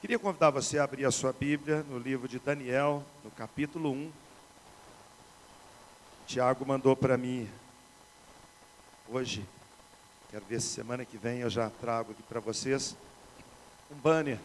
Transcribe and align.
Queria 0.00 0.16
convidar 0.16 0.50
você 0.50 0.78
a 0.78 0.84
abrir 0.84 1.04
a 1.04 1.10
sua 1.10 1.32
Bíblia 1.32 1.84
no 1.90 1.98
livro 1.98 2.28
de 2.28 2.38
Daniel, 2.38 3.04
no 3.24 3.32
capítulo 3.32 3.90
1. 3.90 4.12
Tiago 6.24 6.64
mandou 6.64 6.94
para 6.94 7.16
mim 7.16 7.50
hoje, 9.08 9.44
quero 10.30 10.44
ver 10.44 10.60
se 10.60 10.68
semana 10.68 11.04
que 11.04 11.18
vem 11.18 11.40
eu 11.40 11.50
já 11.50 11.68
trago 11.68 12.12
aqui 12.12 12.22
para 12.22 12.38
vocês, 12.38 12.96
um 13.90 13.96
banner 13.96 14.38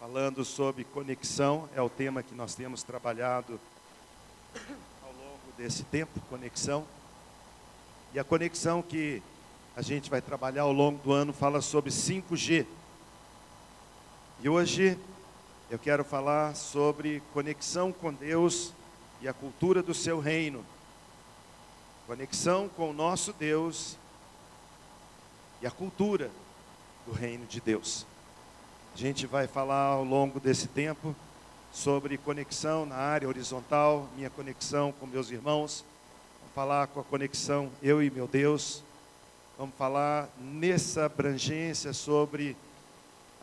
falando 0.00 0.44
sobre 0.44 0.82
conexão, 0.82 1.68
é 1.72 1.80
o 1.80 1.88
tema 1.88 2.20
que 2.20 2.34
nós 2.34 2.56
temos 2.56 2.82
trabalhado 2.82 3.60
ao 5.04 5.12
longo 5.12 5.52
desse 5.56 5.84
tempo, 5.84 6.18
conexão. 6.28 6.84
E 8.12 8.18
a 8.18 8.24
conexão 8.24 8.82
que 8.82 9.22
a 9.76 9.82
gente 9.82 10.10
vai 10.10 10.20
trabalhar 10.20 10.62
ao 10.62 10.72
longo 10.72 11.00
do 11.04 11.12
ano 11.12 11.32
fala 11.32 11.60
sobre 11.60 11.92
5G. 11.92 12.66
E 14.38 14.50
hoje 14.50 14.98
eu 15.70 15.78
quero 15.78 16.04
falar 16.04 16.54
sobre 16.54 17.22
conexão 17.32 17.90
com 17.90 18.12
Deus 18.12 18.70
e 19.22 19.26
a 19.26 19.32
cultura 19.32 19.82
do 19.82 19.94
seu 19.94 20.20
reino. 20.20 20.62
Conexão 22.06 22.68
com 22.68 22.90
o 22.90 22.92
nosso 22.92 23.32
Deus 23.32 23.96
e 25.62 25.66
a 25.66 25.70
cultura 25.70 26.30
do 27.06 27.12
reino 27.12 27.46
de 27.46 27.62
Deus. 27.62 28.06
A 28.94 28.98
gente 28.98 29.26
vai 29.26 29.46
falar 29.46 29.86
ao 29.86 30.04
longo 30.04 30.38
desse 30.38 30.68
tempo 30.68 31.16
sobre 31.72 32.18
conexão 32.18 32.84
na 32.84 32.96
área 32.96 33.26
horizontal, 33.26 34.06
minha 34.14 34.28
conexão 34.28 34.92
com 34.92 35.06
meus 35.06 35.30
irmãos. 35.30 35.82
Vamos 36.40 36.54
falar 36.54 36.88
com 36.88 37.00
a 37.00 37.04
conexão 37.04 37.72
eu 37.82 38.02
e 38.02 38.10
meu 38.10 38.28
Deus. 38.28 38.84
Vamos 39.56 39.74
falar 39.76 40.28
nessa 40.38 41.06
abrangência 41.06 41.94
sobre 41.94 42.54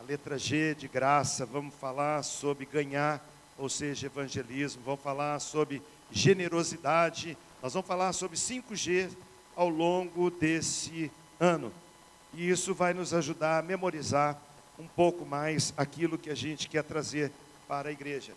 letra 0.07 0.37
G 0.37 0.75
de 0.75 0.87
graça, 0.87 1.45
vamos 1.45 1.73
falar 1.75 2.23
sobre 2.23 2.65
ganhar, 2.65 3.25
ou 3.57 3.69
seja, 3.69 4.07
evangelismo, 4.07 4.81
vamos 4.85 5.01
falar 5.01 5.39
sobre 5.39 5.81
generosidade, 6.11 7.37
nós 7.61 7.73
vamos 7.73 7.87
falar 7.87 8.11
sobre 8.11 8.37
5G 8.37 9.09
ao 9.55 9.69
longo 9.69 10.29
desse 10.29 11.09
ano. 11.39 11.71
E 12.33 12.49
isso 12.49 12.73
vai 12.73 12.93
nos 12.93 13.13
ajudar 13.13 13.59
a 13.59 13.61
memorizar 13.61 14.39
um 14.77 14.87
pouco 14.87 15.25
mais 15.25 15.73
aquilo 15.77 16.17
que 16.17 16.29
a 16.29 16.35
gente 16.35 16.67
quer 16.67 16.83
trazer 16.83 17.31
para 17.67 17.89
a 17.89 17.91
igreja. 17.91 18.33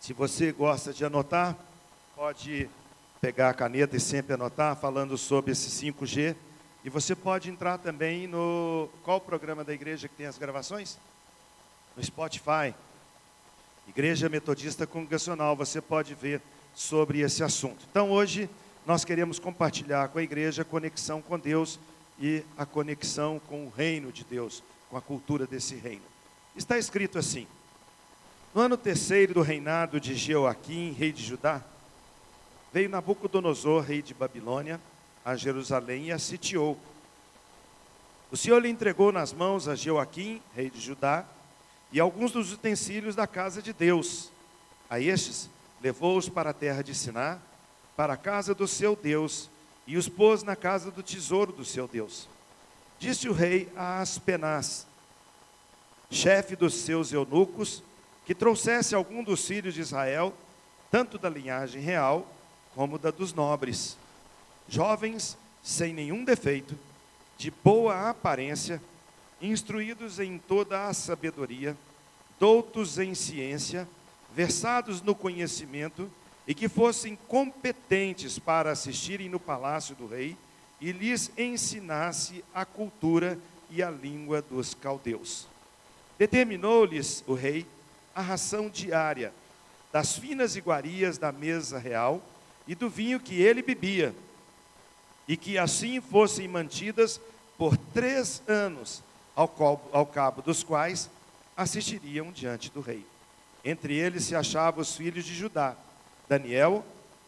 Se 0.00 0.12
você 0.12 0.52
gosta 0.52 0.92
de 0.92 1.04
anotar, 1.04 1.56
pode 2.14 2.68
pegar 3.20 3.50
a 3.50 3.54
caneta 3.54 3.96
e 3.96 4.00
sempre 4.00 4.34
anotar, 4.34 4.76
falando 4.76 5.16
sobre 5.16 5.52
esse 5.52 5.70
5G. 5.70 6.36
E 6.84 6.90
você 6.90 7.14
pode 7.14 7.50
entrar 7.50 7.78
também 7.78 8.26
no. 8.26 8.88
Qual 9.02 9.18
o 9.18 9.20
programa 9.20 9.64
da 9.64 9.74
igreja 9.74 10.08
que 10.08 10.14
tem 10.14 10.26
as 10.26 10.38
gravações? 10.38 10.98
No 11.96 12.02
Spotify. 12.02 12.74
Igreja 13.88 14.28
Metodista 14.28 14.86
Congregacional. 14.86 15.56
Você 15.56 15.80
pode 15.80 16.14
ver 16.14 16.40
sobre 16.74 17.20
esse 17.20 17.42
assunto. 17.42 17.84
Então 17.90 18.10
hoje 18.10 18.48
nós 18.86 19.04
queremos 19.04 19.38
compartilhar 19.38 20.08
com 20.08 20.18
a 20.18 20.22
igreja 20.22 20.62
a 20.62 20.64
conexão 20.64 21.20
com 21.20 21.38
Deus 21.38 21.78
e 22.18 22.44
a 22.56 22.64
conexão 22.64 23.40
com 23.40 23.66
o 23.66 23.70
reino 23.70 24.12
de 24.12 24.24
Deus, 24.24 24.62
com 24.88 24.96
a 24.96 25.00
cultura 25.00 25.46
desse 25.46 25.74
reino. 25.74 26.02
Está 26.56 26.78
escrito 26.78 27.18
assim: 27.18 27.46
No 28.54 28.60
ano 28.60 28.76
terceiro 28.76 29.34
do 29.34 29.42
reinado 29.42 30.00
de 30.00 30.14
Jeoaquim, 30.14 30.92
rei 30.92 31.12
de 31.12 31.24
Judá, 31.24 31.62
veio 32.72 32.88
Nabucodonosor, 32.88 33.82
rei 33.82 34.00
de 34.00 34.14
Babilônia, 34.14 34.80
a 35.28 35.36
Jerusalém 35.36 36.06
e 36.06 36.12
a 36.12 36.18
sitiou. 36.18 36.74
O 38.30 38.36
Senhor 38.36 38.62
lhe 38.62 38.70
entregou 38.70 39.12
nas 39.12 39.30
mãos 39.30 39.68
a 39.68 39.74
Joaquim, 39.74 40.40
rei 40.54 40.70
de 40.70 40.80
Judá, 40.80 41.26
e 41.92 42.00
alguns 42.00 42.32
dos 42.32 42.50
utensílios 42.50 43.14
da 43.14 43.26
casa 43.26 43.60
de 43.60 43.74
Deus. 43.74 44.30
A 44.88 44.98
estes 44.98 45.50
levou-os 45.82 46.30
para 46.30 46.48
a 46.48 46.54
terra 46.54 46.82
de 46.82 46.94
Siná, 46.94 47.38
para 47.94 48.14
a 48.14 48.16
casa 48.16 48.54
do 48.54 48.66
seu 48.66 48.96
Deus, 48.96 49.50
e 49.86 49.98
os 49.98 50.08
pôs 50.08 50.42
na 50.42 50.56
casa 50.56 50.90
do 50.90 51.02
tesouro 51.02 51.52
do 51.52 51.64
seu 51.64 51.86
Deus. 51.86 52.26
Disse 52.98 53.28
o 53.28 53.34
rei 53.34 53.70
a 53.76 54.00
Aspenaz, 54.00 54.86
chefe 56.10 56.56
dos 56.56 56.72
seus 56.72 57.12
eunucos, 57.12 57.82
que 58.24 58.34
trouxesse 58.34 58.94
algum 58.94 59.22
dos 59.22 59.46
filhos 59.46 59.74
de 59.74 59.82
Israel, 59.82 60.32
tanto 60.90 61.18
da 61.18 61.28
linhagem 61.28 61.82
real 61.82 62.26
como 62.74 62.98
da 62.98 63.10
dos 63.10 63.34
nobres 63.34 63.98
jovens 64.68 65.36
sem 65.62 65.92
nenhum 65.92 66.24
defeito, 66.24 66.78
de 67.36 67.50
boa 67.50 68.10
aparência, 68.10 68.80
instruídos 69.40 70.18
em 70.18 70.38
toda 70.38 70.86
a 70.86 70.94
sabedoria, 70.94 71.76
doutos 72.38 72.98
em 72.98 73.14
ciência, 73.14 73.88
versados 74.34 75.00
no 75.00 75.14
conhecimento 75.14 76.10
e 76.46 76.54
que 76.54 76.68
fossem 76.68 77.16
competentes 77.28 78.38
para 78.38 78.72
assistirem 78.72 79.28
no 79.28 79.38
palácio 79.40 79.94
do 79.94 80.06
rei 80.06 80.36
e 80.80 80.92
lhes 80.92 81.30
ensinasse 81.36 82.44
a 82.54 82.64
cultura 82.64 83.38
e 83.70 83.82
a 83.82 83.90
língua 83.90 84.40
dos 84.40 84.74
caldeus. 84.74 85.46
Determinou-lhes 86.18 87.22
o 87.26 87.34
rei 87.34 87.66
a 88.14 88.20
ração 88.20 88.68
diária 88.68 89.32
das 89.92 90.18
finas 90.18 90.56
iguarias 90.56 91.18
da 91.18 91.30
mesa 91.30 91.78
real 91.78 92.22
e 92.66 92.74
do 92.74 92.90
vinho 92.90 93.20
que 93.20 93.40
ele 93.40 93.62
bebia 93.62 94.14
e 95.28 95.36
que 95.36 95.58
assim 95.58 96.00
fossem 96.00 96.48
mantidas 96.48 97.20
por 97.58 97.76
três 97.76 98.42
anos, 98.48 99.02
ao, 99.36 99.46
cabo, 99.46 99.82
ao 99.92 100.06
cabo 100.06 100.40
dos 100.40 100.64
quais 100.64 101.10
assistiriam 101.54 102.32
diante 102.32 102.70
do 102.70 102.80
rei. 102.80 103.06
Entre 103.64 103.94
eles 103.94 104.24
se 104.24 104.34
achavam 104.34 104.80
os 104.80 104.96
filhos 104.96 105.24
de 105.24 105.34
Judá, 105.34 105.76
Daniel, 106.26 106.84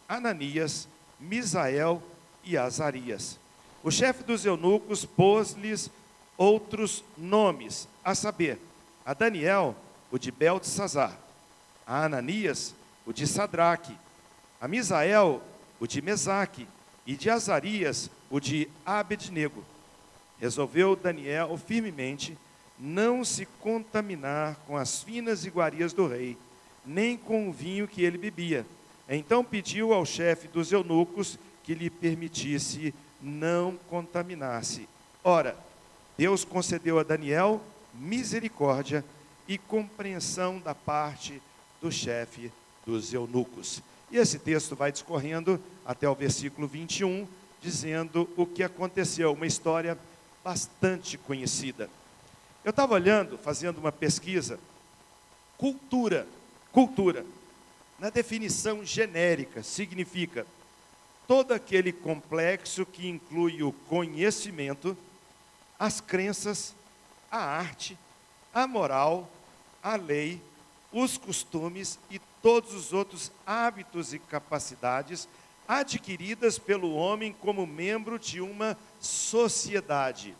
Ananias, 0.09 0.89
Misael 1.19 2.03
e 2.43 2.57
Azarias. 2.57 3.39
O 3.83 3.91
chefe 3.91 4.23
dos 4.23 4.45
eunucos 4.47 5.05
pôs-lhes 5.05 5.91
outros 6.39 7.05
nomes, 7.19 7.87
a 8.03 8.15
saber, 8.15 8.59
a 9.05 9.13
Daniel, 9.13 9.77
o 10.11 10.19
de 10.19 10.31
Beltesazar, 10.31 11.19
a 11.87 12.05
Ananias, 12.05 12.75
o 13.05 13.13
de 13.13 13.27
Sadraque, 13.27 13.97
a 14.61 14.67
Misael, 14.67 15.43
o 15.79 15.87
de 15.87 16.01
Mesaque, 16.01 16.67
e 17.07 17.17
de 17.17 17.31
Azarias, 17.31 18.11
o 18.31 18.39
de 18.41 18.69
Abednego. 18.85 19.65
Resolveu 20.41 20.97
Daniel 20.97 21.59
firmemente 21.59 22.37
não 22.79 23.25
se 23.25 23.47
contaminar 23.61 24.57
com 24.67 24.77
as 24.77 25.03
finas 25.03 25.45
iguarias 25.45 25.93
do 25.93 26.07
rei, 26.07 26.37
nem 26.85 27.17
com 27.17 27.49
o 27.49 27.53
vinho 27.53 27.87
que 27.87 28.03
ele 28.03 28.17
bebia. 28.17 28.65
Então 29.09 29.45
pediu 29.45 29.93
ao 29.93 30.07
chefe 30.07 30.49
dos 30.49 30.73
eunucos 30.73 31.39
que 31.63 31.75
lhe 31.75 31.91
permitisse 31.91 32.95
não 33.21 33.77
contaminar-se. 33.89 34.89
Ora, 35.23 35.57
Deus 36.17 36.45
concedeu 36.45 36.99
a 36.99 37.03
Daniel 37.03 37.61
misericórdia 37.95 39.05
e 39.47 39.59
compreensão 39.59 40.59
da 40.59 40.75
parte 40.75 41.43
do 41.81 41.91
chefe 41.91 42.53
dos 42.87 43.13
eunucos. 43.13 43.83
E 44.11 44.17
esse 44.17 44.39
texto 44.39 44.75
vai 44.75 44.91
discorrendo 44.91 45.63
até 45.85 46.09
o 46.09 46.15
versículo 46.15 46.67
21, 46.67 47.27
dizendo 47.61 48.29
o 48.37 48.45
que 48.45 48.63
aconteceu, 48.63 49.33
uma 49.33 49.47
história 49.47 49.97
bastante 50.43 51.17
conhecida. 51.17 51.89
Eu 52.65 52.71
estava 52.71 52.95
olhando, 52.95 53.39
fazendo 53.39 53.79
uma 53.79 53.93
pesquisa, 53.93 54.59
cultura, 55.57 56.27
cultura, 56.73 57.25
na 57.99 58.11
definição 58.11 58.85
genérica, 58.85 59.63
significa 59.63 60.47
todo 61.29 61.53
aquele 61.53 61.93
complexo 61.93 62.85
que 62.85 63.07
inclui 63.09 63.63
o 63.63 63.73
conhecimento, 63.73 64.97
as 65.79 66.01
crenças, 66.01 66.75
a 67.31 67.39
arte, 67.39 67.97
a 68.53 68.67
moral, 68.67 69.31
a 69.83 69.97
lei, 69.97 70.43
os 70.93 71.17
costumes 71.17 71.99
e 72.11 72.19
todos 72.43 72.75
os 72.75 72.93
outros 72.93 73.31
hábitos 73.47 74.13
e 74.13 74.19
capacidades 74.19 75.29
adquiridas 75.67 76.59
pelo 76.59 76.95
homem 76.95 77.33
como 77.41 77.67
membro 77.67 78.19
de 78.19 78.41
uma 78.41 78.77
sociedade. 79.01 80.35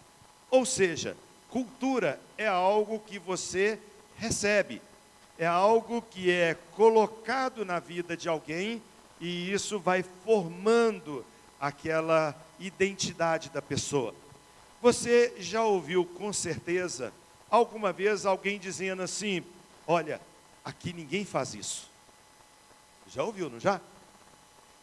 Ou 0.51 0.67
seja, 0.67 1.17
cultura 1.49 2.21
é 2.37 2.47
algo 2.47 2.99
que 2.99 3.19
você 3.19 3.79
recebe, 4.17 4.83
é 5.39 5.47
algo 5.47 6.03
que 6.03 6.31
é 6.31 6.57
colocado 6.75 7.65
na 7.65 7.79
vida 7.79 8.17
de 8.17 8.29
alguém 8.29 8.83
e 9.21 9.53
isso 9.53 9.79
vai 9.79 10.03
formando 10.25 11.25
aquela 11.61 12.35
identidade 12.59 13.51
da 13.51 13.61
pessoa. 13.61 14.15
Você 14.81 15.35
já 15.39 15.63
ouviu 15.63 16.05
com 16.05 16.33
certeza 16.33 17.13
alguma 17.51 17.93
vez 17.93 18.25
alguém 18.25 18.59
dizendo 18.59 19.03
assim: 19.03 19.45
Olha, 19.87 20.21
aqui 20.65 20.93
ninguém 20.93 21.25
faz 21.25 21.55
isso. 21.55 21.90
Já 23.13 23.25
ouviu, 23.25 23.51
não 23.51 23.59
já? 23.59 23.81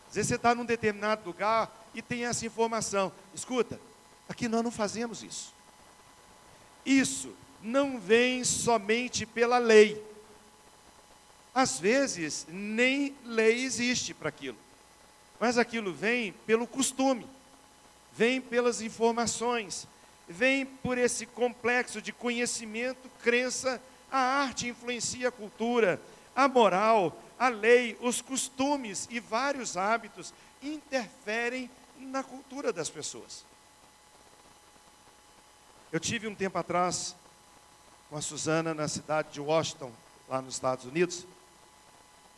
Às 0.10 0.16
vezes 0.16 0.30
você 0.30 0.36
está 0.36 0.54
num 0.54 0.66
determinado 0.66 1.26
lugar 1.26 1.72
e 1.94 2.02
tem 2.02 2.26
essa 2.26 2.46
informação. 2.46 3.12
Escuta, 3.34 3.80
aqui 4.28 4.48
nós 4.48 4.64
não 4.64 4.72
fazemos 4.72 5.24
isso. 5.24 5.54
Isso 6.86 7.34
não 7.62 8.00
vem 8.00 8.44
somente 8.44 9.26
pela 9.26 9.58
lei. 9.58 10.04
Às 11.54 11.80
vezes, 11.80 12.46
nem 12.50 13.16
lei 13.26 13.64
existe 13.64 14.14
para 14.14 14.30
aquilo. 14.30 14.58
Mas 15.40 15.58
aquilo 15.58 15.94
vem 15.94 16.34
pelo 16.46 16.68
costume, 16.68 17.28
vem 18.14 18.40
pelas 18.40 18.82
informações, 18.82 19.88
vem 20.28 20.66
por 20.66 20.98
esse 20.98 21.26
complexo 21.26 22.02
de 22.02 22.12
conhecimento, 22.12 23.10
crença. 23.24 23.82
A 24.12 24.20
arte 24.20 24.68
influencia 24.68 25.28
a 25.28 25.32
cultura, 25.32 26.02
a 26.36 26.48
moral, 26.48 27.22
a 27.40 27.50
lei, 27.50 27.98
os 28.02 28.22
costumes 28.22 29.08
e 29.10 29.20
vários 29.20 29.78
hábitos 29.78 30.34
interferem 30.62 31.70
na 31.98 32.24
cultura 32.24 32.74
das 32.74 32.90
pessoas. 32.90 33.46
Eu 35.92 36.00
tive 36.00 36.28
um 36.28 36.36
tempo 36.36 36.58
atrás 36.58 37.16
com 38.10 38.18
a 38.18 38.22
Suzana 38.22 38.74
na 38.74 38.88
cidade 38.88 39.32
de 39.32 39.42
Washington, 39.42 39.92
lá 40.28 40.42
nos 40.42 40.56
Estados 40.56 40.86
Unidos, 40.86 41.26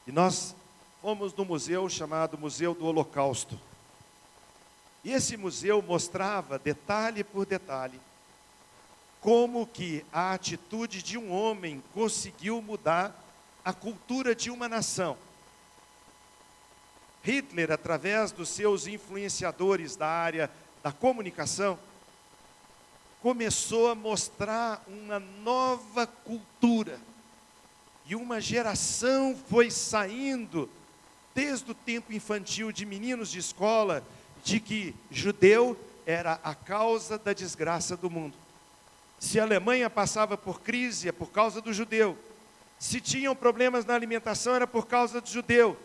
e 0.05 0.11
nós 0.11 0.55
fomos 1.01 1.33
no 1.33 1.45
museu 1.45 1.87
chamado 1.89 2.37
Museu 2.37 2.73
do 2.73 2.85
Holocausto. 2.85 3.59
E 5.03 5.11
esse 5.11 5.37
museu 5.37 5.81
mostrava, 5.81 6.59
detalhe 6.59 7.23
por 7.23 7.45
detalhe, 7.45 7.99
como 9.21 9.67
que 9.67 10.05
a 10.11 10.33
atitude 10.33 11.01
de 11.01 11.17
um 11.17 11.31
homem 11.31 11.83
conseguiu 11.93 12.61
mudar 12.61 13.15
a 13.63 13.73
cultura 13.73 14.35
de 14.35 14.49
uma 14.49 14.67
nação. 14.69 15.17
Hitler, 17.23 17.71
através 17.71 18.31
dos 18.31 18.49
seus 18.49 18.87
influenciadores 18.87 19.95
da 19.95 20.07
área 20.07 20.49
da 20.81 20.91
comunicação, 20.91 21.77
começou 23.21 23.89
a 23.89 23.95
mostrar 23.95 24.83
uma 24.87 25.19
nova 25.19 26.07
cultura. 26.07 26.99
E 28.05 28.15
uma 28.15 28.39
geração 28.41 29.37
foi 29.49 29.69
saindo, 29.69 30.69
desde 31.35 31.69
o 31.69 31.75
tempo 31.75 32.13
infantil, 32.13 32.71
de 32.71 32.85
meninos 32.85 33.29
de 33.29 33.39
escola, 33.39 34.03
de 34.43 34.59
que 34.59 34.95
judeu 35.11 35.77
era 36.05 36.39
a 36.43 36.55
causa 36.55 37.19
da 37.19 37.33
desgraça 37.33 37.95
do 37.95 38.09
mundo. 38.09 38.35
Se 39.19 39.39
a 39.39 39.43
Alemanha 39.43 39.89
passava 39.89 40.37
por 40.37 40.61
crise, 40.61 41.09
é 41.09 41.11
por 41.11 41.29
causa 41.29 41.61
do 41.61 41.73
judeu. 41.73 42.17
Se 42.79 43.01
tinham 43.01 43.35
problemas 43.35 43.85
na 43.85 43.93
alimentação, 43.93 44.55
era 44.55 44.65
por 44.65 44.87
causa 44.87 45.19
do 45.19 45.27
judeu. 45.27 45.77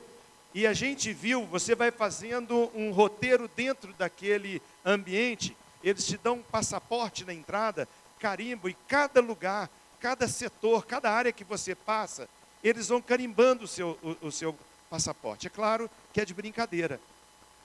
E 0.55 0.65
a 0.65 0.73
gente 0.73 1.13
viu, 1.13 1.45
você 1.47 1.75
vai 1.75 1.91
fazendo 1.91 2.71
um 2.73 2.93
roteiro 2.93 3.51
dentro 3.57 3.93
daquele 3.95 4.63
ambiente, 4.85 5.57
eles 5.83 6.07
te 6.07 6.17
dão 6.17 6.37
um 6.37 6.43
passaporte 6.43 7.25
na 7.25 7.35
entrada, 7.35 7.89
carimbo, 8.21 8.69
e 8.69 8.75
cada 8.87 9.21
lugar, 9.21 9.69
cada 9.99 10.29
setor, 10.29 10.87
cada 10.87 11.11
área 11.11 11.33
que 11.33 11.43
você 11.43 11.75
passa, 11.75 12.29
eles 12.63 12.89
vão 12.89 13.03
carimbando 13.03 13.65
o 13.65 13.69
seu, 13.69 13.99
o, 14.01 14.29
o 14.29 14.33
seu 14.33 14.57
passaporte. 14.89 15.49
É 15.49 15.51
claro 15.51 15.91
que 16.13 16.21
é 16.21 16.25
de 16.25 16.33
brincadeira, 16.33 17.01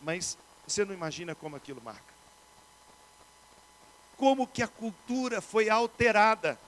mas 0.01 0.35
você 0.67 0.83
não 0.83 0.93
imagina 0.93 1.35
como 1.35 1.55
aquilo 1.55 1.81
marca. 1.83 2.13
Como 4.17 4.47
que 4.47 4.63
a 4.63 4.67
cultura 4.67 5.39
foi 5.39 5.69
alterada 5.69 6.59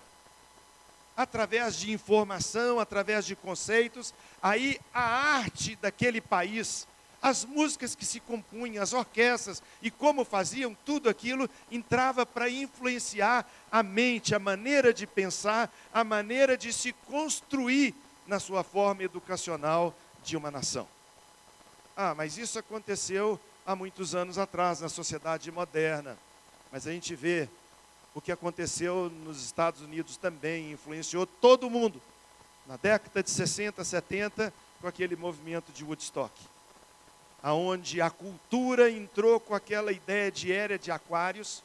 através 1.16 1.76
de 1.76 1.92
informação, 1.92 2.80
através 2.80 3.26
de 3.26 3.36
conceitos, 3.36 4.14
aí 4.42 4.80
a 4.94 5.02
arte 5.02 5.76
daquele 5.76 6.22
país, 6.22 6.88
as 7.22 7.46
músicas 7.46 7.94
que 7.94 8.06
se 8.06 8.20
compunham, 8.20 8.82
as 8.82 8.94
orquestras 8.94 9.62
e 9.82 9.92
como 9.92 10.26
faziam 10.26 10.76
tudo 10.86 11.10
aquilo, 11.10 11.50
entrava 11.72 12.26
para 12.26 12.50
influenciar 12.50 13.48
a 13.72 13.84
mente, 13.84 14.34
a 14.34 14.40
maneira 14.40 14.94
de 14.94 15.06
pensar, 15.06 15.72
a 15.94 16.04
maneira 16.04 16.58
de 16.58 16.74
se 16.74 16.92
construir 16.94 17.94
na 18.26 18.40
sua 18.40 18.64
forma 18.64 19.04
educacional 19.04 19.94
de 20.24 20.36
uma 20.36 20.50
nação. 20.50 20.88
Ah, 21.96 22.16
mas 22.16 22.38
isso 22.38 22.58
aconteceu 22.58 23.40
há 23.66 23.76
muitos 23.76 24.16
anos 24.16 24.38
atrás, 24.38 24.82
na 24.82 24.90
sociedade 24.90 25.52
moderna. 25.52 26.18
Mas 26.72 26.88
a 26.88 26.92
gente 26.92 27.16
vê 27.16 27.48
o 28.14 28.22
que 28.22 28.32
aconteceu 28.32 29.10
nos 29.24 29.44
Estados 29.44 29.82
Unidos 29.82 30.18
também, 30.18 30.72
influenciou 30.72 31.26
todo 31.26 31.70
mundo. 31.70 32.02
Na 32.68 32.78
década 32.78 33.24
de 33.24 33.30
60, 33.30 33.84
70, 33.84 34.54
com 34.80 34.88
aquele 34.88 35.16
movimento 35.16 35.72
de 35.72 35.84
Woodstock, 35.84 36.34
aonde 37.42 38.02
a 38.02 38.10
cultura 38.10 38.90
entrou 38.90 39.40
com 39.40 39.56
aquela 39.56 39.92
ideia 39.92 40.32
de 40.32 40.52
era 40.52 40.78
de 40.78 40.92
aquários, 40.92 41.64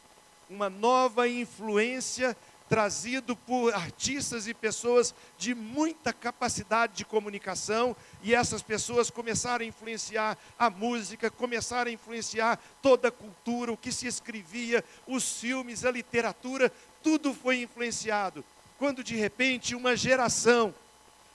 uma 0.49 0.71
nova 0.71 1.29
influência 1.29 2.37
trazido 2.69 3.37
por 3.37 3.73
artistas 3.73 4.49
e 4.49 4.55
pessoas 4.55 5.15
de 5.39 5.55
muita 5.55 6.13
capacidade 6.13 6.95
de 6.95 7.05
comunicação, 7.05 7.95
e 8.23 8.35
essas 8.35 8.63
pessoas 8.63 9.11
começaram 9.11 9.65
a 9.65 9.69
influenciar 9.69 10.37
a 10.59 10.69
música, 10.69 11.31
começaram 11.31 11.91
a 11.91 11.95
influenciar 11.95 12.59
toda 12.83 13.09
a 13.09 13.13
cultura, 13.13 13.73
o 13.73 13.77
que 13.77 13.93
se 13.93 14.07
escrevia, 14.07 14.85
os 15.07 15.41
filmes, 15.41 15.85
a 15.85 15.91
literatura, 15.91 16.73
tudo 17.03 17.33
foi 17.33 17.63
influenciado. 17.63 18.45
Quando 18.79 19.03
de 19.03 19.15
repente 19.15 19.75
uma 19.75 19.97
geração, 19.97 20.75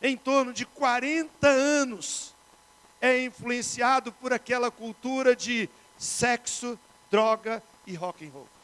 em 0.01 0.17
torno 0.17 0.51
de 0.51 0.65
40 0.65 1.47
anos, 1.47 2.33
é 2.99 3.23
influenciado 3.23 4.11
por 4.11 4.33
aquela 4.33 4.69
cultura 4.69 5.35
de 5.35 5.69
sexo, 5.97 6.77
droga 7.09 7.63
e 7.87 7.95
rock 7.95 8.25
and 8.25 8.31
roll. 8.31 8.60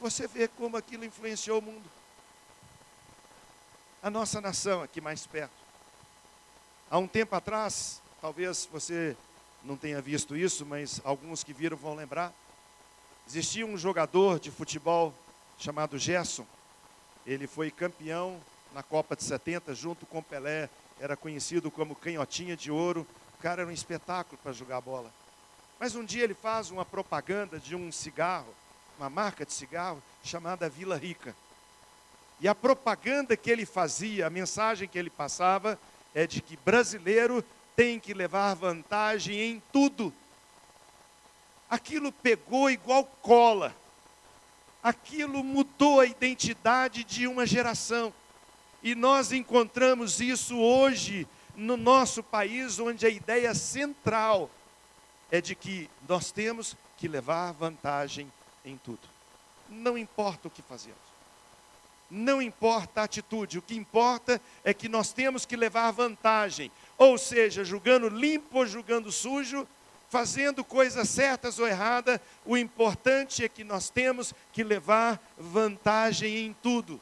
Você 0.00 0.28
vê 0.28 0.46
como 0.46 0.76
aquilo 0.76 1.04
influenciou 1.04 1.58
o 1.58 1.62
mundo. 1.62 1.90
A 4.00 4.08
nossa 4.08 4.40
nação 4.40 4.80
aqui 4.80 5.00
mais 5.00 5.26
perto. 5.26 5.58
Há 6.88 6.98
um 6.98 7.08
tempo 7.08 7.34
atrás, 7.34 8.00
talvez 8.20 8.68
você 8.70 9.16
não 9.64 9.76
tenha 9.76 10.00
visto 10.00 10.36
isso, 10.36 10.64
mas 10.64 11.00
alguns 11.04 11.42
que 11.42 11.52
viram 11.52 11.76
vão 11.76 11.96
lembrar. 11.96 12.32
Existia 13.26 13.66
um 13.66 13.76
jogador 13.76 14.38
de 14.38 14.52
futebol 14.52 15.12
chamado 15.58 15.98
Gerson. 15.98 16.46
Ele 17.26 17.48
foi 17.48 17.68
campeão 17.68 18.40
na 18.72 18.84
Copa 18.84 19.16
de 19.16 19.24
70 19.24 19.74
junto 19.74 20.06
com 20.06 20.22
Pelé. 20.22 20.70
Era 21.00 21.16
conhecido 21.16 21.72
como 21.72 21.96
canhotinha 21.96 22.56
de 22.56 22.70
ouro. 22.70 23.04
O 23.34 23.42
cara 23.42 23.62
era 23.62 23.70
um 23.70 23.74
espetáculo 23.74 24.38
para 24.42 24.52
jogar 24.52 24.80
bola. 24.80 25.12
Mas 25.78 25.96
um 25.96 26.04
dia 26.04 26.22
ele 26.22 26.34
faz 26.34 26.70
uma 26.70 26.84
propaganda 26.84 27.58
de 27.58 27.74
um 27.74 27.90
cigarro 27.90 28.54
uma 28.98 29.08
marca 29.08 29.46
de 29.46 29.52
cigarro 29.52 30.02
chamada 30.24 30.68
Vila 30.68 30.96
Rica. 30.96 31.34
E 32.40 32.48
a 32.48 32.54
propaganda 32.54 33.36
que 33.36 33.50
ele 33.50 33.64
fazia, 33.64 34.26
a 34.26 34.30
mensagem 34.30 34.88
que 34.88 34.98
ele 34.98 35.10
passava, 35.10 35.78
é 36.14 36.26
de 36.26 36.40
que 36.40 36.56
brasileiro 36.56 37.44
tem 37.76 38.00
que 38.00 38.12
levar 38.12 38.54
vantagem 38.54 39.40
em 39.40 39.62
tudo. 39.72 40.12
Aquilo 41.70 42.10
pegou 42.10 42.70
igual 42.70 43.04
cola. 43.22 43.74
Aquilo 44.82 45.44
mudou 45.44 46.00
a 46.00 46.06
identidade 46.06 47.04
de 47.04 47.26
uma 47.26 47.46
geração. 47.46 48.12
E 48.82 48.94
nós 48.94 49.32
encontramos 49.32 50.20
isso 50.20 50.56
hoje 50.56 51.26
no 51.56 51.76
nosso 51.76 52.22
país, 52.22 52.78
onde 52.78 53.04
a 53.06 53.08
ideia 53.08 53.54
central 53.54 54.50
é 55.30 55.40
de 55.40 55.54
que 55.54 55.90
nós 56.08 56.30
temos 56.30 56.76
que 56.96 57.06
levar 57.08 57.52
vantagem 57.52 58.30
em 58.68 58.76
tudo. 58.78 59.00
Não 59.68 59.96
importa 59.96 60.48
o 60.48 60.50
que 60.50 60.62
fazemos. 60.62 61.08
Não 62.10 62.40
importa 62.40 63.02
a 63.02 63.04
atitude, 63.04 63.58
o 63.58 63.62
que 63.62 63.76
importa 63.76 64.40
é 64.64 64.72
que 64.72 64.88
nós 64.88 65.12
temos 65.12 65.44
que 65.44 65.56
levar 65.56 65.90
vantagem, 65.90 66.72
ou 66.96 67.18
seja, 67.18 67.64
julgando 67.64 68.08
limpo 68.08 68.58
ou 68.58 68.66
julgando 68.66 69.12
sujo, 69.12 69.68
fazendo 70.08 70.64
coisas 70.64 71.06
certas 71.08 71.58
ou 71.58 71.66
erradas, 71.66 72.18
o 72.46 72.56
importante 72.56 73.44
é 73.44 73.48
que 73.48 73.62
nós 73.62 73.90
temos 73.90 74.32
que 74.52 74.64
levar 74.64 75.20
vantagem 75.36 76.46
em 76.46 76.52
tudo. 76.62 76.98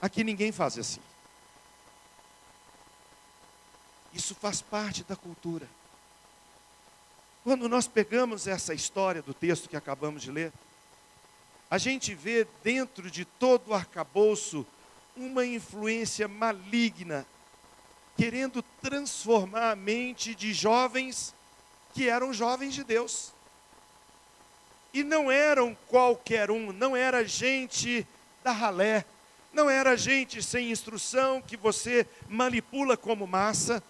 Aqui 0.00 0.24
ninguém 0.24 0.50
faz 0.50 0.78
assim. 0.78 1.00
Isso 4.12 4.34
faz 4.34 4.60
parte 4.62 5.04
da 5.04 5.14
cultura. 5.14 5.68
Quando 7.44 7.68
nós 7.68 7.88
pegamos 7.88 8.46
essa 8.46 8.72
história 8.72 9.20
do 9.20 9.34
texto 9.34 9.68
que 9.68 9.76
acabamos 9.76 10.22
de 10.22 10.30
ler, 10.30 10.52
a 11.68 11.76
gente 11.76 12.14
vê 12.14 12.46
dentro 12.62 13.10
de 13.10 13.24
todo 13.24 13.68
o 13.68 13.74
arcabouço 13.74 14.64
uma 15.16 15.44
influência 15.44 16.28
maligna, 16.28 17.26
querendo 18.16 18.62
transformar 18.80 19.72
a 19.72 19.76
mente 19.76 20.34
de 20.36 20.52
jovens 20.52 21.34
que 21.92 22.08
eram 22.08 22.32
jovens 22.32 22.74
de 22.74 22.84
Deus. 22.84 23.32
E 24.94 25.02
não 25.02 25.30
eram 25.30 25.76
qualquer 25.88 26.48
um, 26.48 26.72
não 26.72 26.94
era 26.94 27.24
gente 27.24 28.06
da 28.44 28.52
ralé, 28.52 29.04
não 29.52 29.68
era 29.68 29.96
gente 29.96 30.42
sem 30.42 30.70
instrução 30.70 31.42
que 31.42 31.56
você 31.56 32.06
manipula 32.28 32.96
como 32.96 33.26
massa, 33.26 33.82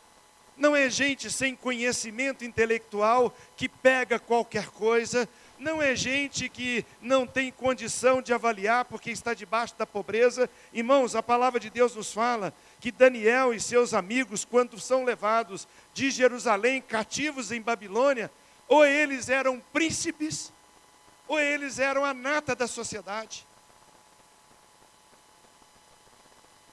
não 0.56 0.76
é 0.76 0.88
gente 0.90 1.30
sem 1.30 1.56
conhecimento 1.56 2.44
intelectual 2.44 3.34
que 3.56 3.68
pega 3.68 4.18
qualquer 4.18 4.66
coisa, 4.68 5.28
não 5.58 5.80
é 5.80 5.94
gente 5.94 6.48
que 6.48 6.84
não 7.00 7.26
tem 7.26 7.50
condição 7.50 8.20
de 8.20 8.34
avaliar 8.34 8.84
porque 8.84 9.10
está 9.10 9.32
debaixo 9.32 9.74
da 9.78 9.86
pobreza. 9.86 10.50
Irmãos, 10.72 11.14
a 11.14 11.22
palavra 11.22 11.60
de 11.60 11.70
Deus 11.70 11.94
nos 11.94 12.12
fala 12.12 12.52
que 12.80 12.90
Daniel 12.90 13.54
e 13.54 13.60
seus 13.60 13.94
amigos, 13.94 14.44
quando 14.44 14.78
são 14.80 15.04
levados 15.04 15.68
de 15.94 16.10
Jerusalém 16.10 16.82
cativos 16.82 17.52
em 17.52 17.62
Babilônia, 17.62 18.30
ou 18.66 18.84
eles 18.84 19.28
eram 19.28 19.62
príncipes, 19.72 20.52
ou 21.28 21.38
eles 21.38 21.78
eram 21.78 22.04
a 22.04 22.12
nata 22.12 22.56
da 22.56 22.66
sociedade. 22.66 23.46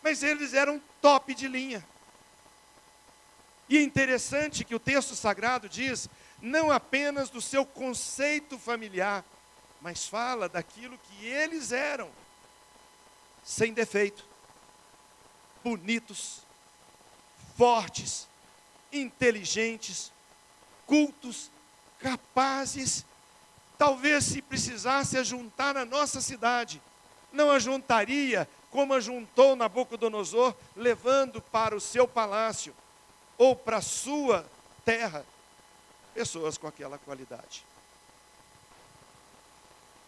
Mas 0.01 0.23
eles 0.23 0.53
eram 0.53 0.81
top 1.01 1.35
de 1.35 1.47
linha. 1.47 1.85
E 3.69 3.77
é 3.77 3.83
interessante 3.83 4.65
que 4.65 4.73
o 4.73 4.79
texto 4.79 5.15
sagrado 5.15 5.69
diz 5.69 6.09
não 6.41 6.71
apenas 6.71 7.29
do 7.29 7.39
seu 7.39 7.63
conceito 7.63 8.57
familiar, 8.57 9.23
mas 9.79 10.07
fala 10.07 10.49
daquilo 10.49 10.97
que 10.97 11.25
eles 11.27 11.71
eram, 11.71 12.09
sem 13.43 13.71
defeito, 13.71 14.25
bonitos, 15.63 16.41
fortes, 17.55 18.27
inteligentes, 18.91 20.11
cultos, 20.87 21.51
capazes. 21.99 23.05
Talvez 23.77 24.23
se 24.23 24.41
precisasse 24.41 25.15
ajuntar 25.15 25.77
a 25.77 25.85
nossa 25.85 26.21
cidade, 26.21 26.81
não 27.31 27.51
ajuntaria 27.51 28.49
como 28.71 28.95
ajuntou 28.95 29.55
Nabucodonosor, 29.55 30.55
levando 30.75 31.39
para 31.39 31.75
o 31.75 31.79
seu 31.79 32.07
palácio 32.07 32.73
ou 33.39 33.55
para 33.55 33.77
a 33.77 33.81
sua 33.81 34.45
terra 34.83 35.25
pessoas 36.13 36.57
com 36.57 36.67
aquela 36.67 36.97
qualidade. 36.97 37.65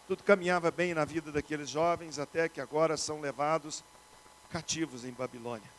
Tudo 0.06 0.22
caminhava 0.22 0.70
bem 0.70 0.92
na 0.92 1.06
vida 1.06 1.32
daqueles 1.32 1.70
jovens, 1.70 2.18
até 2.18 2.46
que 2.46 2.60
agora 2.60 2.96
são 2.98 3.20
levados 3.20 3.82
cativos 4.50 5.06
em 5.06 5.12
Babilônia. 5.12 5.70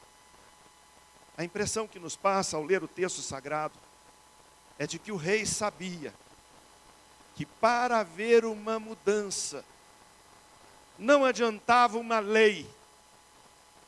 A 1.37 1.43
impressão 1.43 1.87
que 1.87 1.99
nos 1.99 2.15
passa 2.15 2.57
ao 2.57 2.63
ler 2.63 2.83
o 2.83 2.87
texto 2.87 3.21
sagrado 3.21 3.77
é 4.79 4.87
de 4.87 4.97
que 4.97 5.11
o 5.11 5.17
rei 5.17 5.45
sabia 5.45 6.11
que 7.35 7.45
para 7.45 7.99
haver 7.99 8.45
uma 8.45 8.79
mudança, 8.79 9.63
não 10.97 11.25
adiantava 11.25 11.97
uma 11.97 12.19
lei, 12.19 12.67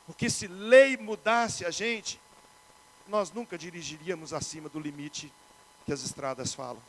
porque 0.06 0.28
se 0.28 0.46
lei 0.46 0.96
mudasse 0.96 1.64
a 1.64 1.70
gente, 1.70 2.20
nós 3.08 3.30
nunca 3.30 3.56
dirigiríamos 3.56 4.32
acima 4.32 4.68
do 4.68 4.80
limite 4.80 5.32
que 5.84 5.92
as 5.92 6.02
estradas 6.02 6.54
falam. 6.54 6.82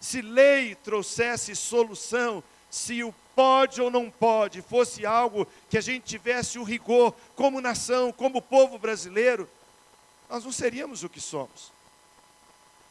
Se 0.00 0.22
lei 0.22 0.74
trouxesse 0.74 1.54
solução, 1.54 2.42
se 2.70 3.02
o 3.02 3.12
pode 3.34 3.80
ou 3.80 3.90
não 3.90 4.10
pode 4.10 4.62
fosse 4.62 5.04
algo 5.04 5.46
que 5.68 5.78
a 5.78 5.80
gente 5.80 6.04
tivesse 6.04 6.58
o 6.58 6.62
rigor 6.62 7.14
como 7.34 7.60
nação, 7.60 8.12
como 8.12 8.40
povo 8.40 8.78
brasileiro, 8.78 9.48
nós 10.28 10.44
não 10.44 10.52
seríamos 10.52 11.02
o 11.02 11.08
que 11.08 11.20
somos. 11.20 11.72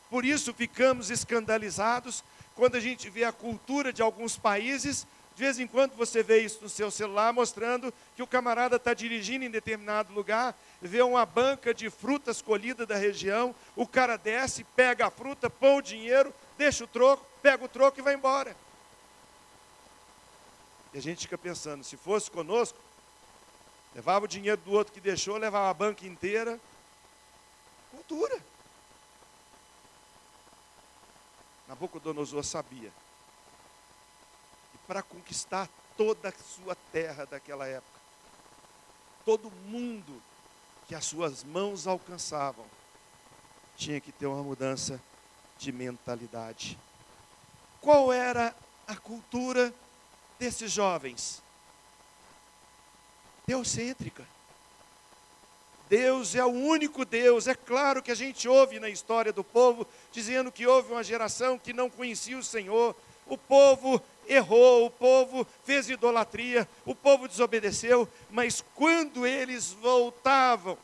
Por 0.10 0.26
isso 0.26 0.54
ficamos 0.54 1.10
escandalizados 1.10 2.24
quando 2.56 2.76
a 2.76 2.80
gente 2.80 3.10
vê 3.10 3.24
a 3.24 3.32
cultura 3.32 3.94
de 3.94 4.02
alguns 4.02 4.38
países. 4.38 5.08
De 5.36 5.44
vez 5.44 5.60
em 5.60 5.68
quando 5.68 5.94
você 5.94 6.22
vê 6.22 6.42
isso 6.42 6.60
no 6.62 6.68
seu 6.68 6.92
celular 6.92 7.32
mostrando 7.32 7.94
que 8.16 8.24
o 8.24 8.28
camarada 8.28 8.76
está 8.76 8.94
dirigindo 8.94 9.46
em 9.46 9.50
determinado 9.50 10.12
lugar, 10.14 10.58
vê 10.88 11.02
uma 11.02 11.26
banca 11.26 11.74
de 11.74 11.90
frutas 11.90 12.42
colhida 12.42 12.86
da 12.86 12.96
região, 12.96 13.54
o 13.76 13.86
cara 13.86 14.18
desce, 14.18 14.64
pega 14.64 15.08
a 15.08 15.12
fruta, 15.12 15.50
põe 15.50 15.78
o 15.78 15.82
dinheiro, 15.82 16.34
deixa 16.58 16.84
o 16.84 16.88
troco, 16.88 17.26
pega 17.42 17.66
o 17.66 17.70
troco 17.70 18.00
e 18.00 18.04
vai 18.04 18.14
embora. 18.14 18.56
E 20.94 20.98
a 20.98 21.02
gente 21.02 21.22
fica 21.22 21.38
pensando, 21.38 21.84
se 21.84 21.98
fosse 21.98 22.32
conosco, 22.32 22.80
levava 23.94 24.26
o 24.26 24.28
dinheiro 24.28 24.60
do 24.62 24.72
outro 24.72 24.94
que 24.94 25.02
deixou, 25.02 25.38
levava 25.38 25.70
a 25.70 25.74
banca 25.74 26.06
inteira. 26.06 26.60
Cultura. 27.92 28.40
Nabucodonosor 31.68 32.44
sabia 32.44 32.92
que 34.72 34.78
para 34.88 35.04
conquistar 35.04 35.70
toda 35.96 36.30
a 36.30 36.34
sua 36.34 36.76
terra 36.92 37.26
daquela 37.26 37.68
época, 37.68 38.00
todo 39.24 39.52
mundo 39.52 40.20
que 40.90 40.96
as 40.96 41.06
suas 41.06 41.44
mãos 41.44 41.86
alcançavam, 41.86 42.66
tinha 43.78 44.02
que 44.02 44.12
ter 44.12 44.26
uma 44.26 44.42
mudança 44.42 45.00
de 45.60 45.72
mentalidade. 45.72 46.80
Qual 47.80 48.12
era 48.12 48.56
a 48.88 48.96
cultura 48.96 49.72
desses 50.40 50.72
jovens? 50.72 51.44
Teocêntrica. 53.46 54.26
Deus 55.88 56.34
é 56.34 56.44
o 56.44 56.50
único 56.50 57.06
Deus. 57.06 57.46
É 57.46 57.54
claro 57.54 58.02
que 58.02 58.12
a 58.12 58.16
gente 58.16 58.48
ouve 58.48 58.80
na 58.80 58.90
história 58.90 59.32
do 59.32 59.44
povo 59.44 59.88
dizendo 60.12 60.52
que 60.52 60.66
houve 60.66 60.92
uma 60.92 61.04
geração 61.04 61.60
que 61.60 61.72
não 61.72 61.88
conhecia 61.88 62.36
o 62.36 62.44
Senhor. 62.44 62.96
O 63.28 63.38
povo 63.38 64.02
errou, 64.30 64.86
o 64.86 64.92
povo 64.92 65.46
fez 65.64 65.90
idolatria, 65.90 66.70
o 66.86 66.94
povo 66.94 67.28
desobedeceu, 67.28 68.08
mas 68.30 68.64
quando 68.76 69.26
eles 69.26 69.74
voltavam 69.74 70.78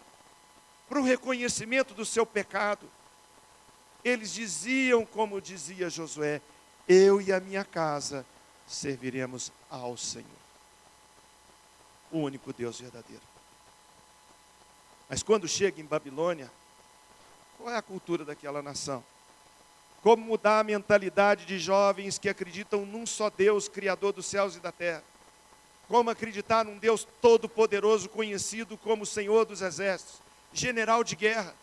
para 0.89 0.99
o 0.99 1.03
reconhecimento 1.03 1.93
do 1.93 2.03
seu 2.03 2.25
pecado, 2.25 2.89
eles 4.03 4.33
diziam, 4.33 5.05
como 5.05 5.39
dizia 5.39 5.89
Josué: 5.89 6.41
Eu 6.87 7.21
e 7.21 7.31
a 7.31 7.39
minha 7.39 7.63
casa 7.63 8.25
serviremos 8.67 9.51
ao 9.69 9.95
Senhor, 9.95 10.25
o 12.11 12.17
único 12.17 12.51
Deus 12.51 12.79
verdadeiro. 12.79 13.23
Mas 15.07 15.21
quando 15.21 15.47
chega 15.47 15.79
em 15.79 15.85
Babilônia, 15.85 16.51
qual 17.57 17.69
é 17.69 17.77
a 17.77 17.81
cultura 17.81 18.25
daquela 18.25 18.61
nação? 18.61 19.03
Como 20.05 20.23
mudar 20.23 20.59
a 20.59 20.63
mentalidade 20.63 21.47
de 21.47 21.57
jovens 21.57 22.19
que 22.19 22.29
acreditam 22.29 22.85
num 22.85 23.07
só 23.07 23.27
Deus, 23.27 23.67
Criador 23.67 24.13
dos 24.13 24.27
céus 24.27 24.55
e 24.55 24.59
da 24.59 24.71
terra? 24.71 25.03
Como 25.87 26.11
acreditar 26.11 26.63
num 26.63 26.77
Deus 26.77 27.07
todo-poderoso, 27.19 28.07
conhecido 28.09 28.77
como 28.77 29.03
Senhor 29.03 29.45
dos 29.45 29.63
exércitos, 29.63 30.21
general 30.53 31.03
de 31.03 31.15
guerra? 31.15 31.55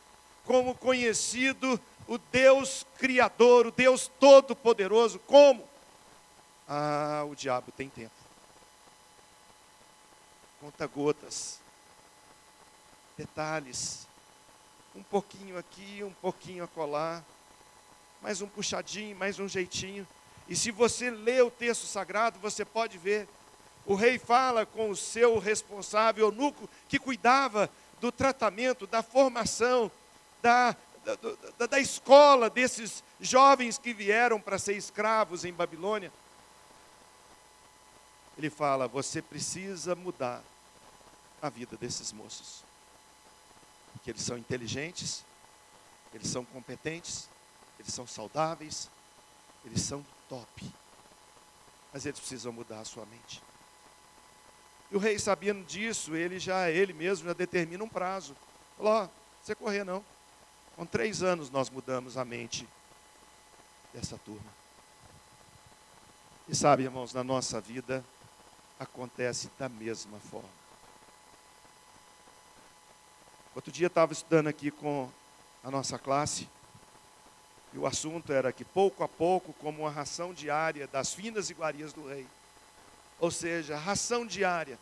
Como 0.45 0.75
conhecido 0.75 1.81
o 2.09 2.19
Deus 2.19 2.85
Criador, 2.99 3.69
o 3.69 3.71
Deus 3.71 4.11
todo-poderoso? 4.19 5.21
Como? 5.21 5.65
Ah, 6.67 7.25
o 7.31 7.37
diabo 7.37 7.71
tem 7.71 7.89
tempo. 7.89 8.11
Conta 10.61 10.85
gotas 10.89 11.61
detalhes. 13.17 14.05
Um 14.97 15.03
pouquinho 15.05 15.57
aqui, 15.57 16.03
um 16.03 16.13
pouquinho 16.15 16.65
acolá, 16.65 17.23
mais 18.23 18.41
um 18.41 18.47
puxadinho, 18.47 19.17
mais 19.17 19.39
um 19.39 19.49
jeitinho. 19.49 20.07
E 20.49 20.55
se 20.55 20.71
você 20.71 21.11
lê 21.11 21.43
o 21.43 21.51
texto 21.51 21.87
sagrado, 21.87 22.39
você 22.39 22.65
pode 22.65 22.97
ver. 22.97 23.29
O 23.85 23.95
rei 23.95 24.19
fala 24.19 24.65
com 24.65 24.91
o 24.91 24.97
seu 24.97 25.39
responsável, 25.39 26.27
eunuco, 26.27 26.71
que 26.89 26.99
cuidava 26.99 27.69
do 28.01 28.13
tratamento, 28.13 28.87
da 28.87 29.03
formação, 29.03 29.91
da, 30.41 30.77
da, 31.05 31.17
da, 31.59 31.67
da 31.67 31.81
escola 31.81 32.49
desses 32.49 33.03
jovens 33.21 33.77
que 33.77 33.93
vieram 33.93 34.41
para 34.41 34.59
ser 34.59 34.77
escravos 34.77 35.45
em 35.45 35.53
Babilônia. 35.53 36.13
Ele 38.39 38.49
fala: 38.49 38.87
você 38.87 39.21
precisa 39.21 39.97
mudar 39.97 40.43
a 41.41 41.49
vida 41.49 41.77
desses 41.77 42.13
moços 42.13 42.63
que 44.03 44.11
eles 44.11 44.23
são 44.23 44.37
inteligentes, 44.37 45.25
eles 46.13 46.29
são 46.29 46.45
competentes, 46.45 47.29
eles 47.83 47.93
são 47.93 48.07
saudáveis, 48.07 48.89
eles 49.65 49.83
são 49.83 50.05
top. 50.29 50.73
Mas 51.93 52.07
eles 52.07 52.19
precisam 52.19 52.53
mudar 52.53 52.81
a 52.81 52.85
sua 52.85 53.05
mente. 53.07 53.43
E 54.91 54.97
o 54.97 54.99
rei 54.99 55.19
sabendo 55.19 55.65
disso, 55.65 56.15
ele 56.15 56.39
já, 56.39 56.71
ele 56.71 56.93
mesmo 56.93 57.27
já 57.27 57.33
determina 57.33 57.83
um 57.83 57.89
prazo. 57.89 58.37
Falou, 58.77 58.93
ó, 58.93 59.09
você 59.43 59.55
correr 59.55 59.85
não. 59.85 60.05
Com 60.77 60.87
três 60.87 61.23
anos 61.23 61.51
nós 61.51 61.69
mudamos 61.69 62.17
a 62.17 62.25
mente 62.25 62.69
dessa 63.93 64.17
turma. 64.19 64.51
E 66.49 66.55
sabe, 66.55 66.85
irmãos, 66.85 67.13
na 67.13 67.25
nossa 67.25 67.61
vida 67.61 68.05
acontece 68.79 69.51
da 69.59 69.69
mesma 69.69 70.19
forma. 70.21 70.49
Outro 73.55 73.71
dia 73.71 73.89
estava 73.89 74.13
estudando 74.13 74.47
aqui 74.47 74.71
com 74.71 75.11
a 75.63 75.71
nossa 75.71 75.99
classe, 75.99 76.49
e 77.73 77.79
o 77.79 77.87
assunto 77.87 78.33
era 78.33 78.53
que 78.53 78.65
pouco 78.65 79.03
a 79.03 79.09
pouco, 79.09 79.53
como 79.55 79.83
uma 79.83 79.91
ração 79.91 80.35
diária 80.35 80.87
das 80.87 81.15
finas 81.15 81.51
iguarias 81.51 81.93
do 81.93 82.07
rei, 82.07 82.27
ou 83.19 83.31
seja, 83.31 83.77
ração 83.77 84.27
diária, 84.27 84.79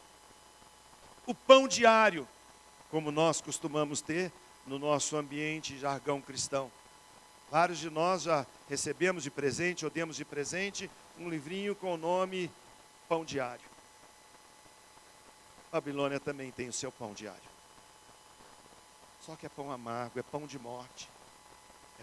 o 1.26 1.34
pão 1.34 1.68
diário, 1.68 2.26
como 2.90 3.12
nós 3.12 3.40
costumamos 3.40 4.00
ter 4.00 4.32
no 4.66 4.78
nosso 4.78 5.16
ambiente 5.16 5.78
jargão 5.78 6.20
cristão. 6.20 6.70
Vários 7.50 7.78
de 7.78 7.90
nós 7.90 8.22
já 8.22 8.46
recebemos 8.68 9.22
de 9.22 9.30
presente 9.30 9.84
ou 9.84 9.90
demos 9.90 10.16
de 10.16 10.24
presente 10.24 10.90
um 11.18 11.28
livrinho 11.28 11.74
com 11.74 11.94
o 11.94 11.96
nome 11.96 12.50
Pão 13.08 13.24
Diário. 13.24 13.68
Babilônia 15.70 16.18
também 16.18 16.50
tem 16.50 16.68
o 16.68 16.72
seu 16.72 16.90
pão 16.90 17.12
diário. 17.12 17.50
Só 19.20 19.36
que 19.36 19.46
é 19.46 19.48
pão 19.48 19.70
amargo, 19.70 20.18
é 20.18 20.22
pão 20.22 20.46
de 20.46 20.58
morte, 20.58 21.08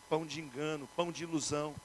pão 0.10 0.26
de 0.26 0.40
engano, 0.40 0.88
pão 0.96 1.12
de 1.12 1.24
ilusão. 1.24 1.76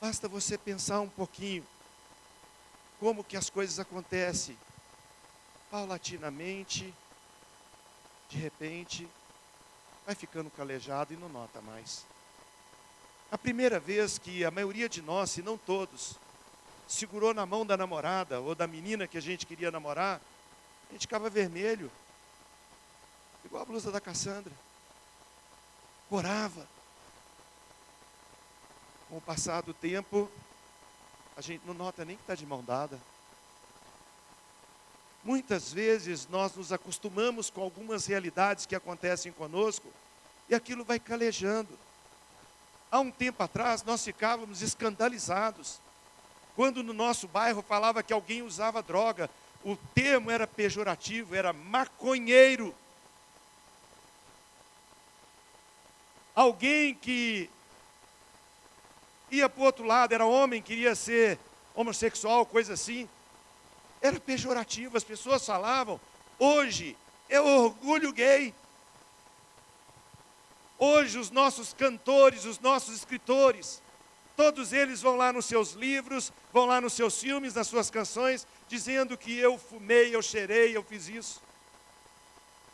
Basta 0.00 0.28
você 0.28 0.56
pensar 0.56 1.00
um 1.00 1.08
pouquinho 1.08 1.66
como 2.98 3.24
que 3.24 3.36
as 3.36 3.50
coisas 3.50 3.78
acontecem. 3.78 4.56
Paulatinamente, 5.70 6.92
de 8.28 8.36
repente, 8.38 9.08
vai 10.04 10.14
ficando 10.14 10.50
calejado 10.50 11.12
e 11.14 11.16
não 11.16 11.28
nota 11.28 11.60
mais. 11.60 12.04
A 13.30 13.38
primeira 13.38 13.78
vez 13.78 14.18
que 14.18 14.44
a 14.44 14.50
maioria 14.50 14.88
de 14.88 15.00
nós, 15.00 15.30
se 15.30 15.42
não 15.42 15.56
todos, 15.56 16.16
segurou 16.88 17.32
na 17.32 17.46
mão 17.46 17.64
da 17.64 17.76
namorada 17.76 18.40
ou 18.40 18.54
da 18.54 18.66
menina 18.66 19.06
que 19.06 19.16
a 19.16 19.22
gente 19.22 19.46
queria 19.46 19.70
namorar, 19.70 20.20
a 20.88 20.92
gente 20.92 21.02
ficava 21.02 21.30
vermelho, 21.30 21.90
igual 23.44 23.62
a 23.62 23.66
blusa 23.66 23.92
da 23.92 24.00
Cassandra. 24.00 24.52
Corava. 26.10 26.66
Com 29.08 29.18
o 29.18 29.20
passar 29.20 29.62
do 29.62 29.72
tempo, 29.72 30.30
a 31.36 31.40
gente 31.40 31.64
não 31.64 31.72
nota 31.72 32.04
nem 32.04 32.16
que 32.16 32.22
está 32.22 32.34
de 32.34 32.44
mão 32.44 32.62
dada. 32.62 32.98
Muitas 35.22 35.72
vezes 35.72 36.26
nós 36.28 36.54
nos 36.56 36.72
acostumamos 36.72 37.48
com 37.48 37.62
algumas 37.62 38.06
realidades 38.06 38.66
que 38.66 38.74
acontecem 38.74 39.30
conosco 39.30 39.86
e 40.48 40.54
aquilo 40.54 40.84
vai 40.84 40.98
calejando. 40.98 41.78
Há 42.90 42.98
um 42.98 43.12
tempo 43.12 43.40
atrás 43.42 43.84
nós 43.84 44.04
ficávamos 44.04 44.62
escandalizados 44.62 45.78
quando 46.56 46.82
no 46.82 46.92
nosso 46.92 47.28
bairro 47.28 47.62
falava 47.62 48.02
que 48.02 48.12
alguém 48.12 48.42
usava 48.42 48.82
droga. 48.82 49.30
O 49.64 49.76
termo 49.94 50.28
era 50.28 50.46
pejorativo, 50.46 51.36
era 51.36 51.52
maconheiro. 51.52 52.74
Alguém 56.40 56.94
que 56.94 57.50
ia 59.30 59.46
para 59.46 59.60
o 59.60 59.66
outro 59.66 59.84
lado, 59.84 60.14
era 60.14 60.24
homem, 60.24 60.62
queria 60.62 60.94
ser 60.94 61.38
homossexual, 61.74 62.46
coisa 62.46 62.72
assim. 62.72 63.06
Era 64.00 64.18
pejorativo, 64.18 64.96
as 64.96 65.04
pessoas 65.04 65.44
falavam. 65.44 66.00
Hoje 66.38 66.96
é 67.28 67.38
orgulho 67.38 68.10
gay. 68.10 68.54
Hoje 70.78 71.18
os 71.18 71.30
nossos 71.30 71.74
cantores, 71.74 72.46
os 72.46 72.58
nossos 72.58 72.94
escritores, 72.94 73.82
todos 74.34 74.72
eles 74.72 75.02
vão 75.02 75.16
lá 75.16 75.34
nos 75.34 75.44
seus 75.44 75.72
livros, 75.72 76.32
vão 76.54 76.64
lá 76.64 76.80
nos 76.80 76.94
seus 76.94 77.20
filmes, 77.20 77.52
nas 77.52 77.66
suas 77.66 77.90
canções, 77.90 78.46
dizendo 78.66 79.14
que 79.18 79.36
eu 79.38 79.58
fumei, 79.58 80.16
eu 80.16 80.22
cheirei, 80.22 80.74
eu 80.74 80.82
fiz 80.82 81.06
isso. 81.06 81.42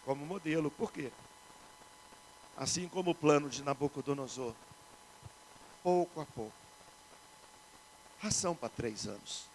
Como 0.05 0.25
modelo. 0.25 0.71
Por 0.71 0.93
quê? 0.93 1.11
Assim 2.57 2.89
como 2.89 3.11
o 3.11 3.15
plano 3.15 3.49
de 3.49 3.63
Nabucodonosor. 3.63 4.55
Pouco 5.83 6.21
a 6.21 6.27
pouco. 6.27 6.53
Ração 8.21 8.55
para 8.55 8.69
três 8.69 9.07
anos 9.07 9.47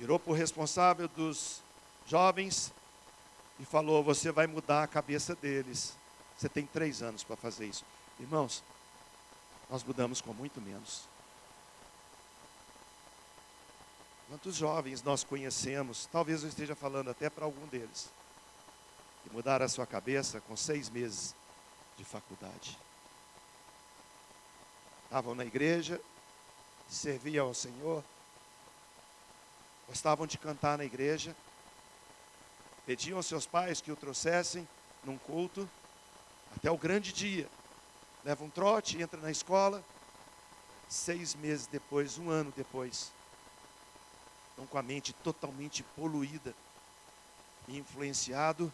virou 0.00 0.18
para 0.18 0.32
o 0.32 0.34
responsável 0.34 1.06
dos 1.08 1.60
jovens 2.06 2.72
e 3.58 3.66
falou: 3.66 4.02
Você 4.02 4.32
vai 4.32 4.46
mudar 4.46 4.82
a 4.82 4.86
cabeça 4.86 5.34
deles. 5.34 5.94
Você 6.38 6.48
tem 6.48 6.64
três 6.64 7.02
anos 7.02 7.22
para 7.22 7.36
fazer 7.36 7.66
isso. 7.66 7.84
Irmãos, 8.18 8.64
nós 9.68 9.84
mudamos 9.84 10.22
com 10.22 10.32
muito 10.32 10.58
menos. 10.58 11.04
Quantos 14.26 14.56
jovens 14.56 15.02
nós 15.02 15.22
conhecemos, 15.22 16.08
talvez 16.10 16.42
eu 16.42 16.48
esteja 16.48 16.74
falando 16.74 17.10
até 17.10 17.28
para 17.28 17.44
algum 17.44 17.66
deles, 17.66 18.08
que 19.22 19.30
mudaram 19.30 19.66
a 19.66 19.68
sua 19.68 19.86
cabeça 19.86 20.40
com 20.40 20.56
seis 20.56 20.88
meses 20.88 21.34
de 21.96 22.04
faculdade. 22.04 22.78
Estavam 25.04 25.34
na 25.34 25.44
igreja, 25.44 26.00
serviam 26.88 27.48
ao 27.48 27.54
Senhor, 27.54 28.04
gostavam 29.88 30.26
de 30.26 30.38
cantar 30.38 30.78
na 30.78 30.84
igreja, 30.84 31.34
pediam 32.86 33.16
aos 33.16 33.26
seus 33.26 33.46
pais 33.46 33.80
que 33.80 33.90
o 33.90 33.96
trouxessem 33.96 34.66
num 35.04 35.18
culto 35.18 35.68
até 36.56 36.70
o 36.70 36.78
grande 36.78 37.12
dia. 37.12 37.48
Leva 38.24 38.44
um 38.44 38.50
trote, 38.50 39.00
entra 39.00 39.20
na 39.20 39.30
escola. 39.30 39.82
Seis 40.88 41.34
meses 41.34 41.66
depois, 41.66 42.18
um 42.18 42.30
ano 42.30 42.52
depois, 42.56 43.12
estão 44.50 44.66
com 44.66 44.76
a 44.76 44.82
mente 44.82 45.12
totalmente 45.12 45.82
poluída 45.82 46.54
e 47.68 47.78
influenciado 47.78 48.72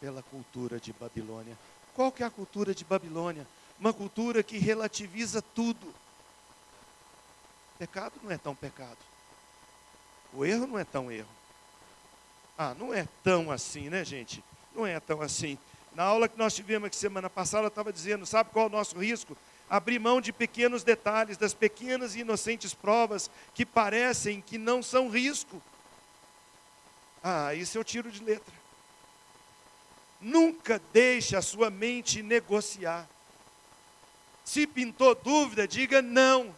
pela 0.00 0.22
cultura 0.22 0.80
de 0.80 0.92
Babilônia. 0.94 1.56
Qual 1.94 2.12
que 2.12 2.22
é 2.22 2.26
a 2.26 2.30
cultura 2.30 2.74
de 2.74 2.84
Babilônia? 2.84 3.46
Uma 3.78 3.92
cultura 3.92 4.42
que 4.42 4.58
relativiza 4.58 5.42
tudo. 5.42 5.94
Pecado 7.78 8.14
não 8.22 8.30
é 8.30 8.38
tão 8.38 8.54
pecado. 8.54 8.98
O 10.32 10.44
erro 10.44 10.66
não 10.66 10.78
é 10.78 10.84
tão 10.84 11.10
erro. 11.10 11.28
Ah, 12.56 12.74
não 12.78 12.92
é 12.92 13.08
tão 13.24 13.50
assim, 13.50 13.88
né, 13.88 14.04
gente? 14.04 14.44
Não 14.74 14.86
é 14.86 15.00
tão 15.00 15.22
assim. 15.22 15.58
Na 15.94 16.04
aula 16.04 16.28
que 16.28 16.38
nós 16.38 16.54
tivemos 16.54 16.86
aqui 16.86 16.96
semana 16.96 17.28
passada, 17.28 17.64
eu 17.64 17.68
estava 17.68 17.92
dizendo, 17.92 18.26
sabe 18.26 18.50
qual 18.50 18.66
é 18.66 18.68
o 18.68 18.72
nosso 18.72 18.98
risco? 18.98 19.36
Abrir 19.68 19.98
mão 19.98 20.20
de 20.20 20.32
pequenos 20.32 20.84
detalhes, 20.84 21.36
das 21.36 21.54
pequenas 21.54 22.14
e 22.14 22.20
inocentes 22.20 22.74
provas 22.74 23.30
que 23.54 23.64
parecem 23.64 24.40
que 24.40 24.58
não 24.58 24.82
são 24.82 25.08
risco. 25.08 25.60
Ah, 27.22 27.54
isso 27.54 27.76
eu 27.76 27.84
tiro 27.84 28.10
de 28.10 28.22
letra. 28.22 28.59
Nunca 30.20 30.80
deixe 30.92 31.34
a 31.34 31.42
sua 31.42 31.70
mente 31.70 32.22
negociar. 32.22 33.08
Se 34.44 34.66
pintou 34.66 35.14
dúvida, 35.14 35.66
diga 35.66 36.02
não 36.02 36.54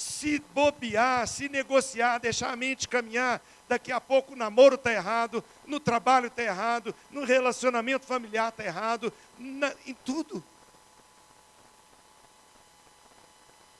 se 0.00 0.38
bobear, 0.54 1.28
se 1.28 1.46
negociar, 1.50 2.18
deixar 2.18 2.50
a 2.50 2.56
mente 2.56 2.88
caminhar, 2.88 3.38
daqui 3.68 3.92
a 3.92 4.00
pouco 4.00 4.32
o 4.32 4.36
namoro 4.36 4.76
está 4.76 4.90
errado, 4.90 5.44
no 5.66 5.78
trabalho 5.78 6.28
está 6.28 6.42
errado, 6.42 6.94
no 7.10 7.22
relacionamento 7.22 8.06
familiar 8.06 8.48
está 8.48 8.64
errado, 8.64 9.12
na, 9.38 9.74
em 9.86 9.92
tudo. 9.92 10.42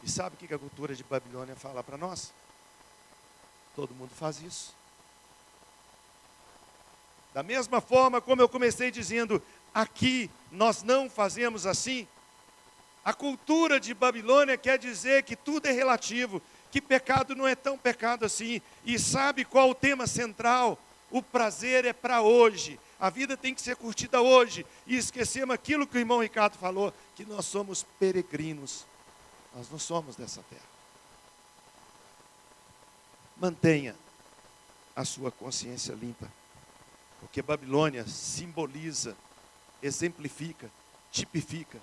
E 0.02 0.10
sabe 0.10 0.34
o 0.34 0.38
que 0.38 0.52
a 0.52 0.58
cultura 0.58 0.94
de 0.94 1.02
Babilônia 1.04 1.56
fala 1.56 1.82
para 1.82 1.96
nós? 1.96 2.34
Todo 3.74 3.94
mundo 3.94 4.10
faz 4.14 4.42
isso. 4.42 4.74
Da 7.32 7.42
mesma 7.42 7.80
forma 7.80 8.20
como 8.20 8.42
eu 8.42 8.48
comecei 8.48 8.90
dizendo, 8.90 9.42
aqui 9.72 10.30
nós 10.50 10.82
não 10.82 11.08
fazemos 11.08 11.66
assim, 11.66 12.06
a 13.04 13.14
cultura 13.14 13.80
de 13.80 13.94
Babilônia 13.94 14.56
quer 14.56 14.78
dizer 14.78 15.22
que 15.22 15.34
tudo 15.34 15.66
é 15.66 15.72
relativo, 15.72 16.42
que 16.70 16.80
pecado 16.80 17.34
não 17.34 17.46
é 17.46 17.54
tão 17.54 17.78
pecado 17.78 18.24
assim. 18.24 18.60
E 18.84 18.98
sabe 18.98 19.44
qual 19.44 19.70
o 19.70 19.74
tema 19.74 20.06
central? 20.06 20.78
O 21.10 21.22
prazer 21.22 21.84
é 21.84 21.92
para 21.92 22.20
hoje. 22.22 22.78
A 23.00 23.08
vida 23.10 23.36
tem 23.36 23.54
que 23.54 23.62
ser 23.62 23.74
curtida 23.76 24.20
hoje. 24.20 24.66
E 24.86 24.96
esquecemos 24.96 25.54
aquilo 25.54 25.86
que 25.86 25.96
o 25.96 25.98
irmão 25.98 26.20
Ricardo 26.20 26.58
falou, 26.58 26.92
que 27.16 27.24
nós 27.24 27.46
somos 27.46 27.84
peregrinos. 27.98 28.84
Nós 29.54 29.68
não 29.70 29.78
somos 29.78 30.14
dessa 30.14 30.42
terra. 30.48 30.70
Mantenha 33.36 33.96
a 34.94 35.04
sua 35.04 35.32
consciência 35.32 35.94
limpa. 35.94 36.30
Porque 37.20 37.42
Babilônia 37.42 38.06
simboliza, 38.06 39.16
exemplifica, 39.82 40.70
tipifica 41.12 41.80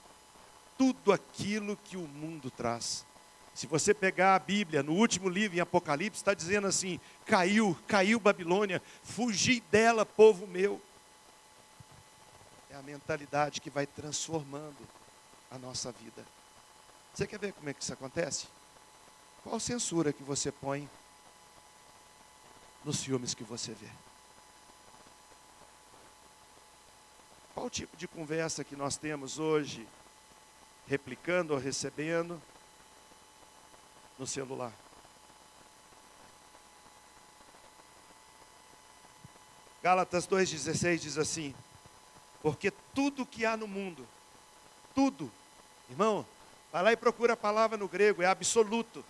tudo 0.77 1.11
aquilo 1.11 1.77
que 1.77 1.95
o 1.97 2.07
mundo 2.07 2.51
traz. 2.51 3.05
Se 3.53 3.65
você 3.65 3.93
pegar 3.93 4.35
a 4.35 4.39
Bíblia, 4.39 4.83
no 4.83 4.93
último 4.93 5.27
livro, 5.27 5.57
em 5.57 5.59
Apocalipse, 5.59 6.19
está 6.19 6.33
dizendo 6.33 6.67
assim: 6.67 6.99
caiu, 7.25 7.77
caiu 7.87 8.19
Babilônia, 8.19 8.81
fugi 9.03 9.61
dela, 9.71 10.05
povo 10.05 10.45
meu. 10.45 10.81
É 12.69 12.75
a 12.75 12.81
mentalidade 12.83 13.59
que 13.59 13.69
vai 13.69 13.87
transformando 13.87 14.77
a 15.49 15.57
nossa 15.57 15.91
vida. 15.91 16.23
Você 17.13 17.25
quer 17.25 17.39
ver 17.39 17.53
como 17.53 17.69
é 17.69 17.73
que 17.73 17.81
isso 17.81 17.93
acontece? 17.93 18.47
Qual 19.43 19.59
censura 19.59 20.13
que 20.13 20.21
você 20.21 20.51
põe 20.51 20.87
nos 22.85 23.03
filmes 23.03 23.33
que 23.33 23.43
você 23.43 23.73
vê? 23.73 23.89
Qual 27.67 27.71
tipo 27.73 27.97
de 27.97 28.07
conversa 28.07 28.63
que 28.63 28.77
nós 28.77 28.95
temos 28.95 29.39
hoje 29.39 29.85
replicando 30.87 31.53
ou 31.53 31.59
recebendo 31.59 32.41
no 34.17 34.25
celular. 34.25 34.71
Gálatas 39.83 40.25
2,16 40.25 40.99
diz 40.99 41.17
assim: 41.17 41.53
Porque 42.41 42.71
tudo 42.95 43.25
que 43.25 43.45
há 43.45 43.57
no 43.57 43.67
mundo. 43.67 44.07
Tudo. 44.95 45.29
Irmão, 45.89 46.25
vai 46.71 46.83
lá 46.83 46.93
e 46.93 46.95
procura 46.95 47.33
a 47.33 47.37
palavra 47.37 47.77
no 47.77 47.89
grego, 47.89 48.21
é 48.21 48.27
absoluto. 48.27 49.03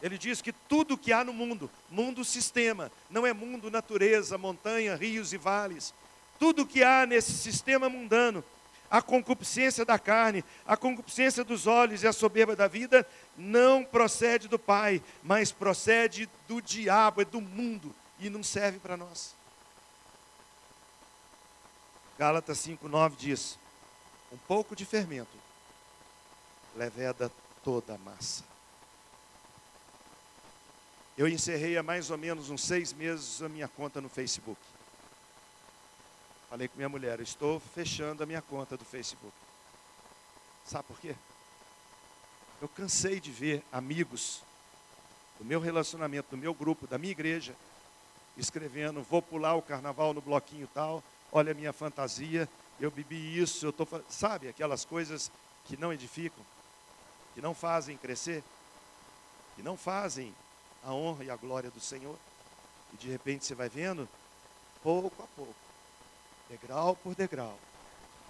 Ele 0.00 0.16
diz 0.16 0.40
que 0.40 0.50
tudo 0.50 0.96
que 0.96 1.12
há 1.12 1.22
no 1.22 1.34
mundo, 1.34 1.70
mundo 1.90 2.24
sistema, 2.24 2.90
não 3.10 3.26
é 3.26 3.34
mundo 3.34 3.70
natureza, 3.70 4.38
montanha, 4.38 4.96
rios 4.96 5.34
e 5.34 5.36
vales. 5.36 5.92
Tudo 6.38 6.66
que 6.66 6.82
há 6.82 7.06
nesse 7.06 7.32
sistema 7.32 7.88
mundano, 7.88 8.44
a 8.90 9.02
concupiscência 9.02 9.84
da 9.84 9.98
carne, 9.98 10.44
a 10.66 10.76
concupiscência 10.76 11.42
dos 11.42 11.66
olhos 11.66 12.02
e 12.02 12.06
a 12.06 12.12
soberba 12.12 12.54
da 12.54 12.68
vida, 12.68 13.06
não 13.36 13.84
procede 13.84 14.48
do 14.48 14.58
Pai, 14.58 15.02
mas 15.22 15.50
procede 15.50 16.28
do 16.46 16.60
diabo, 16.60 17.22
é 17.22 17.24
do 17.24 17.40
mundo 17.40 17.94
e 18.18 18.30
não 18.30 18.42
serve 18.42 18.78
para 18.78 18.96
nós. 18.96 19.34
Gálatas 22.18 22.58
5,9 22.58 23.16
diz: 23.16 23.58
Um 24.32 24.36
pouco 24.36 24.74
de 24.74 24.84
fermento 24.84 25.36
leveda 26.74 27.30
toda 27.62 27.94
a 27.94 27.98
massa. 27.98 28.44
Eu 31.16 31.26
encerrei 31.26 31.78
há 31.78 31.82
mais 31.82 32.10
ou 32.10 32.18
menos 32.18 32.50
uns 32.50 32.62
seis 32.62 32.92
meses 32.92 33.40
a 33.40 33.48
minha 33.48 33.66
conta 33.66 34.00
no 34.00 34.08
Facebook. 34.08 34.60
Falei 36.56 36.68
com 36.68 36.76
minha 36.78 36.88
mulher, 36.88 37.20
estou 37.20 37.60
fechando 37.60 38.22
a 38.22 38.26
minha 38.26 38.40
conta 38.40 38.78
do 38.78 38.84
Facebook. 38.86 39.34
Sabe 40.64 40.84
por 40.88 40.98
quê? 40.98 41.14
Eu 42.62 42.66
cansei 42.66 43.20
de 43.20 43.30
ver 43.30 43.62
amigos 43.70 44.42
do 45.38 45.44
meu 45.44 45.60
relacionamento, 45.60 46.30
do 46.30 46.36
meu 46.38 46.54
grupo, 46.54 46.86
da 46.86 46.96
minha 46.96 47.10
igreja, 47.10 47.54
escrevendo, 48.38 49.02
vou 49.02 49.20
pular 49.20 49.54
o 49.54 49.60
carnaval 49.60 50.14
no 50.14 50.22
bloquinho 50.22 50.66
tal, 50.72 51.04
olha 51.30 51.52
a 51.52 51.54
minha 51.54 51.74
fantasia, 51.74 52.48
eu 52.80 52.90
bebi 52.90 53.38
isso, 53.38 53.66
eu 53.66 53.68
estou. 53.68 53.86
Sabe, 54.08 54.48
aquelas 54.48 54.82
coisas 54.82 55.30
que 55.66 55.76
não 55.76 55.92
edificam, 55.92 56.42
que 57.34 57.42
não 57.42 57.52
fazem 57.52 57.98
crescer, 57.98 58.42
que 59.56 59.62
não 59.62 59.76
fazem 59.76 60.34
a 60.82 60.90
honra 60.90 61.22
e 61.22 61.30
a 61.30 61.36
glória 61.36 61.70
do 61.70 61.80
Senhor. 61.80 62.16
E 62.94 62.96
de 62.96 63.10
repente 63.10 63.44
você 63.44 63.54
vai 63.54 63.68
vendo, 63.68 64.08
pouco 64.82 65.22
a 65.22 65.26
pouco, 65.36 65.65
degrau 66.48 66.94
por 66.96 67.14
degrau, 67.14 67.58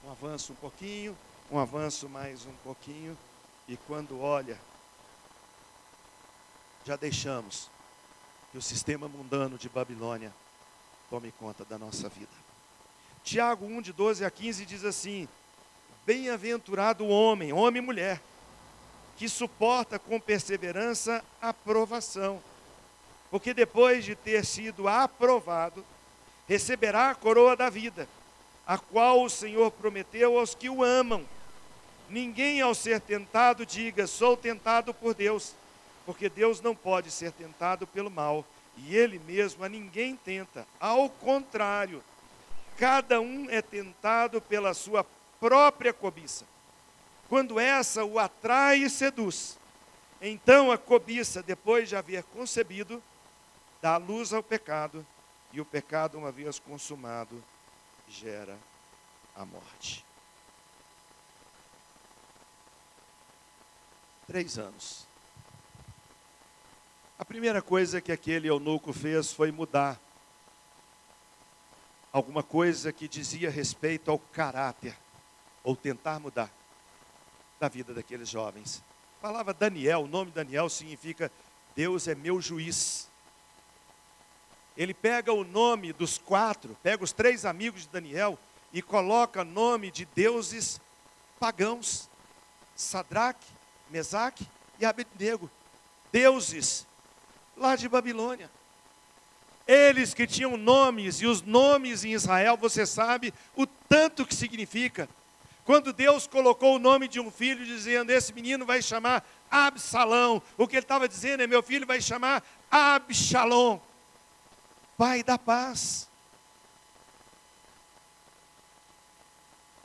um 0.04 0.10
avanço 0.10 0.52
um 0.52 0.56
pouquinho, 0.56 1.16
um 1.50 1.58
avanço 1.58 2.08
mais 2.08 2.46
um 2.46 2.54
pouquinho, 2.64 3.16
e 3.68 3.76
quando 3.76 4.20
olha, 4.20 4.58
já 6.84 6.96
deixamos 6.96 7.70
que 8.50 8.58
o 8.58 8.62
sistema 8.62 9.08
mundano 9.08 9.58
de 9.58 9.68
Babilônia 9.68 10.32
tome 11.10 11.32
conta 11.32 11.64
da 11.64 11.76
nossa 11.76 12.08
vida. 12.08 12.32
Tiago 13.22 13.66
1, 13.66 13.82
de 13.82 13.92
12 13.92 14.24
a 14.24 14.30
15 14.30 14.64
diz 14.64 14.84
assim: 14.84 15.28
Bem-aventurado 16.06 17.04
o 17.04 17.08
homem, 17.08 17.52
homem 17.52 17.82
e 17.82 17.84
mulher, 17.84 18.22
que 19.16 19.28
suporta 19.28 19.98
com 19.98 20.20
perseverança 20.20 21.24
a 21.42 21.52
provação, 21.52 22.40
porque 23.30 23.52
depois 23.52 24.04
de 24.04 24.14
ter 24.14 24.44
sido 24.44 24.86
aprovado, 24.86 25.84
receberá 26.48 27.10
a 27.10 27.14
coroa 27.14 27.56
da 27.56 27.68
vida, 27.68 28.08
a 28.66 28.78
qual 28.78 29.22
o 29.22 29.30
Senhor 29.30 29.70
prometeu 29.70 30.38
aos 30.38 30.54
que 30.54 30.68
o 30.68 30.82
amam. 30.82 31.24
Ninguém, 32.08 32.60
ao 32.60 32.74
ser 32.74 33.00
tentado, 33.00 33.66
diga: 33.66 34.06
Sou 34.06 34.36
tentado 34.36 34.94
por 34.94 35.14
Deus, 35.14 35.54
porque 36.04 36.28
Deus 36.28 36.60
não 36.60 36.74
pode 36.74 37.10
ser 37.10 37.32
tentado 37.32 37.86
pelo 37.86 38.10
mal, 38.10 38.44
e 38.76 38.96
Ele 38.96 39.18
mesmo 39.18 39.64
a 39.64 39.68
ninguém 39.68 40.16
tenta. 40.16 40.66
Ao 40.78 41.08
contrário, 41.08 42.02
cada 42.76 43.20
um 43.20 43.48
é 43.50 43.60
tentado 43.60 44.40
pela 44.40 44.74
sua 44.74 45.04
própria 45.40 45.92
cobiça 45.92 46.44
quando 47.28 47.58
essa 47.58 48.04
o 48.04 48.18
atrai 48.18 48.78
e 48.78 48.90
seduz, 48.90 49.58
então 50.20 50.70
a 50.70 50.78
cobiça, 50.78 51.42
depois 51.42 51.88
de 51.88 51.96
haver 51.96 52.22
concebido, 52.24 53.02
dá 53.82 53.96
luz 53.96 54.32
ao 54.32 54.42
pecado, 54.42 55.04
e 55.52 55.60
o 55.60 55.64
pecado, 55.64 56.18
uma 56.18 56.32
vez 56.32 56.58
consumado, 56.58 57.42
gera 58.08 58.58
a 59.34 59.44
morte. 59.44 60.04
Três 64.26 64.58
anos. 64.58 65.06
A 67.18 67.24
primeira 67.24 67.62
coisa 67.62 68.00
que 68.00 68.12
aquele 68.12 68.48
eunuco 68.48 68.92
fez 68.92 69.32
foi 69.32 69.50
mudar 69.50 69.98
alguma 72.12 72.42
coisa 72.42 72.92
que 72.92 73.06
dizia 73.06 73.50
respeito 73.50 74.10
ao 74.10 74.18
caráter, 74.18 74.96
ou 75.62 75.76
tentar 75.76 76.18
mudar 76.18 76.50
da 77.58 77.68
vida 77.68 77.92
daqueles 77.92 78.28
jovens. 78.28 78.82
A 79.18 79.22
palavra 79.22 79.52
Daniel, 79.52 80.02
o 80.02 80.08
nome 80.08 80.30
Daniel 80.30 80.68
significa 80.68 81.30
Deus 81.74 82.08
é 82.08 82.14
meu 82.14 82.40
juiz. 82.40 83.08
Ele 84.76 84.92
pega 84.92 85.32
o 85.32 85.44
nome 85.44 85.92
dos 85.92 86.18
quatro, 86.18 86.76
pega 86.82 87.02
os 87.02 87.12
três 87.12 87.44
amigos 87.44 87.82
de 87.82 87.88
Daniel 87.88 88.38
e 88.72 88.82
coloca 88.82 89.42
nome 89.44 89.90
de 89.90 90.04
deuses 90.04 90.80
pagãos: 91.40 92.08
Sadraque, 92.74 93.46
Mesaque 93.90 94.46
e 94.78 94.84
Abednego. 94.84 95.50
Deuses 96.12 96.86
lá 97.56 97.74
de 97.74 97.88
Babilônia. 97.88 98.50
Eles 99.66 100.14
que 100.14 100.26
tinham 100.26 100.56
nomes, 100.56 101.20
e 101.20 101.26
os 101.26 101.42
nomes 101.42 102.04
em 102.04 102.12
Israel, 102.12 102.56
você 102.56 102.86
sabe 102.86 103.34
o 103.56 103.66
tanto 103.66 104.24
que 104.24 104.34
significa. 104.34 105.08
Quando 105.64 105.92
Deus 105.92 106.28
colocou 106.28 106.76
o 106.76 106.78
nome 106.78 107.08
de 107.08 107.18
um 107.18 107.30
filho, 107.30 107.64
dizendo: 107.64 108.12
Esse 108.12 108.32
menino 108.32 108.64
vai 108.64 108.80
chamar 108.80 109.26
Absalão. 109.50 110.40
O 110.56 110.68
que 110.68 110.76
ele 110.76 110.84
estava 110.84 111.08
dizendo 111.08 111.42
é: 111.42 111.46
Meu 111.48 111.62
filho 111.62 111.84
vai 111.84 112.00
chamar 112.00 112.44
Absalom, 112.70 113.80
pai 114.96 115.22
da 115.22 115.38
paz. 115.38 116.08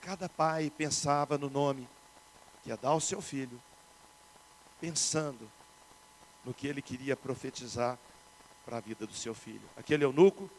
Cada 0.02 0.28
pai 0.28 0.70
pensava 0.70 1.38
no 1.38 1.50
nome 1.50 1.88
que 2.64 2.70
ia 2.70 2.78
dar 2.78 2.90
ao 2.90 3.00
seu 3.00 3.22
filho, 3.22 3.62
pensando 4.80 5.50
no 6.44 6.54
que 6.54 6.68
ele 6.68 6.82
queria 6.82 7.16
profetizar 7.16 7.98
para 8.66 8.78
a 8.78 8.82
vida 8.82 9.06
do 9.06 9.14
seu 9.14 9.34
filho. 9.34 9.68
Aquele 9.78 10.04
eunuco 10.04 10.50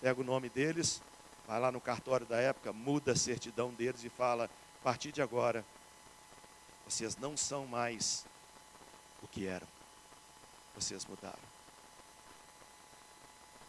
pega 0.00 0.20
o 0.20 0.24
nome 0.24 0.48
deles, 0.48 1.02
vai 1.46 1.58
lá 1.58 1.72
no 1.72 1.80
cartório 1.80 2.26
da 2.26 2.40
época, 2.40 2.72
muda 2.72 3.12
a 3.12 3.16
certidão 3.16 3.70
deles 3.72 4.04
e 4.04 4.08
fala: 4.08 4.44
a 4.80 4.84
partir 4.84 5.12
de 5.12 5.22
agora, 5.22 5.64
vocês 6.86 7.16
não 7.16 7.36
são 7.36 7.66
mais 7.66 8.24
o 9.22 9.28
que 9.28 9.46
eram. 9.46 9.66
Vocês 10.74 11.04
mudaram. 11.06 11.53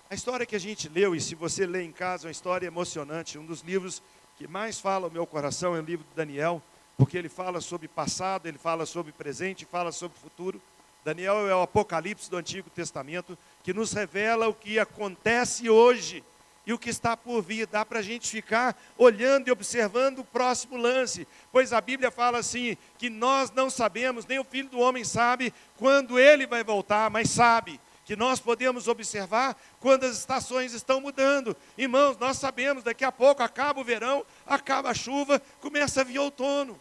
A 0.08 0.14
história 0.14 0.46
que 0.46 0.56
a 0.56 0.60
gente 0.60 0.88
leu, 0.88 1.16
e 1.16 1.20
se 1.20 1.34
você 1.34 1.66
lê 1.66 1.82
em 1.82 1.92
casa, 1.92 2.26
é 2.26 2.28
uma 2.28 2.32
história 2.32 2.68
emocionante. 2.68 3.40
Um 3.40 3.46
dos 3.46 3.62
livros 3.62 4.04
que 4.38 4.48
mais 4.48 4.80
fala 4.80 5.06
ao 5.06 5.12
meu 5.12 5.26
coração 5.26 5.76
é 5.76 5.80
o 5.80 5.84
livro 5.84 6.06
de 6.08 6.16
Daniel, 6.16 6.62
porque 6.96 7.18
ele 7.18 7.28
fala 7.28 7.60
sobre 7.60 7.88
passado, 7.88 8.46
ele 8.46 8.60
fala 8.60 8.86
sobre 8.86 9.12
presente, 9.12 9.66
fala 9.66 9.92
sobre 9.92 10.16
futuro. 10.20 10.62
Daniel 11.04 11.50
é 11.50 11.56
o 11.56 11.64
apocalipse 11.64 12.30
do 12.30 12.38
Antigo 12.38 12.70
Testamento, 12.70 13.36
que 13.64 13.74
nos 13.74 13.94
revela 13.94 14.48
o 14.48 14.54
que 14.54 14.78
acontece 14.78 15.72
hoje 15.72 16.24
e 16.68 16.74
o 16.74 16.78
que 16.78 16.92
está 16.92 17.18
por 17.18 17.42
vir. 17.42 17.66
Dá 17.66 17.84
para 17.84 17.98
a 17.98 18.04
gente 18.04 18.30
ficar 18.30 18.80
olhando 19.00 19.48
e 19.48 19.52
observando 19.52 20.20
o 20.20 20.26
próximo 20.26 20.78
lance, 20.78 21.28
pois 21.52 21.74
a 21.74 21.82
Bíblia 21.82 22.12
fala 22.12 22.38
assim: 22.38 22.78
que 23.00 23.10
nós 23.10 23.50
não 23.50 23.72
sabemos, 23.72 24.28
nem 24.28 24.38
o 24.38 24.44
filho 24.44 24.70
do 24.70 24.80
homem 24.80 25.04
sabe 25.04 25.52
quando 25.78 26.20
ele 26.20 26.46
vai 26.46 26.64
voltar, 26.64 27.10
mas 27.10 27.32
sabe 27.32 27.80
que 28.06 28.16
nós 28.16 28.40
podemos 28.40 28.88
observar 28.88 29.58
quando 29.80 30.04
as 30.04 30.18
estações 30.18 30.74
estão 30.74 31.02
mudando. 31.02 31.58
Irmãos, 31.76 32.18
nós 32.18 32.38
sabemos, 32.38 32.84
daqui 32.84 33.04
a 33.04 33.12
pouco 33.12 33.42
acaba 33.42 33.82
o 33.82 33.84
verão, 33.84 34.24
acaba 34.46 34.92
a 34.92 34.94
chuva, 34.94 35.42
começa 35.60 36.02
a 36.02 36.04
vir 36.04 36.20
outono. 36.20 36.80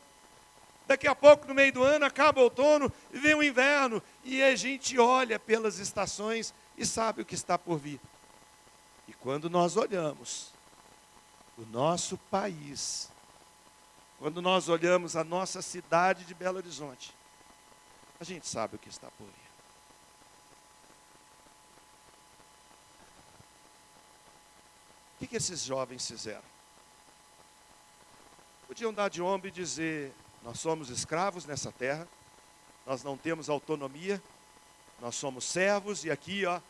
Daqui 0.86 1.08
a 1.08 1.14
pouco, 1.14 1.48
no 1.48 1.54
meio 1.54 1.72
do 1.72 1.82
ano, 1.82 2.04
acaba 2.04 2.40
o 2.40 2.44
outono 2.44 2.92
e 3.10 3.18
vem 3.18 3.34
o 3.34 3.42
inverno. 3.42 4.02
E 4.22 4.42
a 4.42 4.54
gente 4.54 4.98
olha 4.98 5.38
pelas 5.38 5.78
estações 5.78 6.52
e 6.76 6.84
sabe 6.84 7.22
o 7.22 7.24
que 7.24 7.34
está 7.34 7.58
por 7.58 7.78
vir. 7.78 7.98
E 9.08 9.14
quando 9.14 9.48
nós 9.48 9.78
olhamos 9.78 10.52
o 11.56 11.62
nosso 11.62 12.18
país, 12.30 13.10
quando 14.18 14.42
nós 14.42 14.68
olhamos 14.68 15.16
a 15.16 15.24
nossa 15.24 15.62
cidade 15.62 16.24
de 16.24 16.34
Belo 16.34 16.58
Horizonte, 16.58 17.14
a 18.20 18.24
gente 18.24 18.46
sabe 18.46 18.76
o 18.76 18.78
que 18.78 18.90
está 18.90 19.08
por 19.18 19.24
vir. 19.24 19.43
Que, 25.24 25.28
que 25.28 25.36
esses 25.36 25.62
jovens 25.62 26.06
fizeram? 26.06 26.42
Podiam 28.66 28.92
dar 28.92 29.08
de 29.08 29.22
ombro 29.22 29.48
e 29.48 29.50
dizer: 29.50 30.12
Nós 30.42 30.60
somos 30.60 30.90
escravos 30.90 31.46
nessa 31.46 31.72
terra, 31.72 32.06
nós 32.86 33.02
não 33.02 33.16
temos 33.16 33.48
autonomia, 33.48 34.22
nós 35.00 35.14
somos 35.14 35.44
servos, 35.44 36.04
e 36.04 36.10
aqui, 36.10 36.44
ó, 36.44 36.60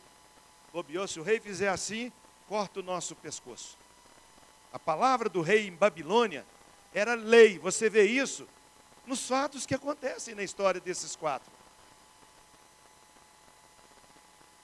bobeou, 0.71 1.07
se 1.07 1.19
o 1.19 1.23
rei 1.23 1.39
fizer 1.39 1.69
assim, 1.69 2.11
corta 2.47 2.79
o 2.79 2.83
nosso 2.83 3.15
pescoço. 3.15 3.77
A 4.71 4.79
palavra 4.79 5.29
do 5.29 5.41
rei 5.41 5.67
em 5.67 5.75
Babilônia 5.75 6.45
era 6.93 7.13
lei. 7.13 7.59
Você 7.59 7.89
vê 7.89 8.03
isso 8.03 8.47
nos 9.05 9.27
fatos 9.27 9.65
que 9.65 9.75
acontecem 9.75 10.35
na 10.35 10.43
história 10.43 10.79
desses 10.79 11.15
quatro. 11.15 11.51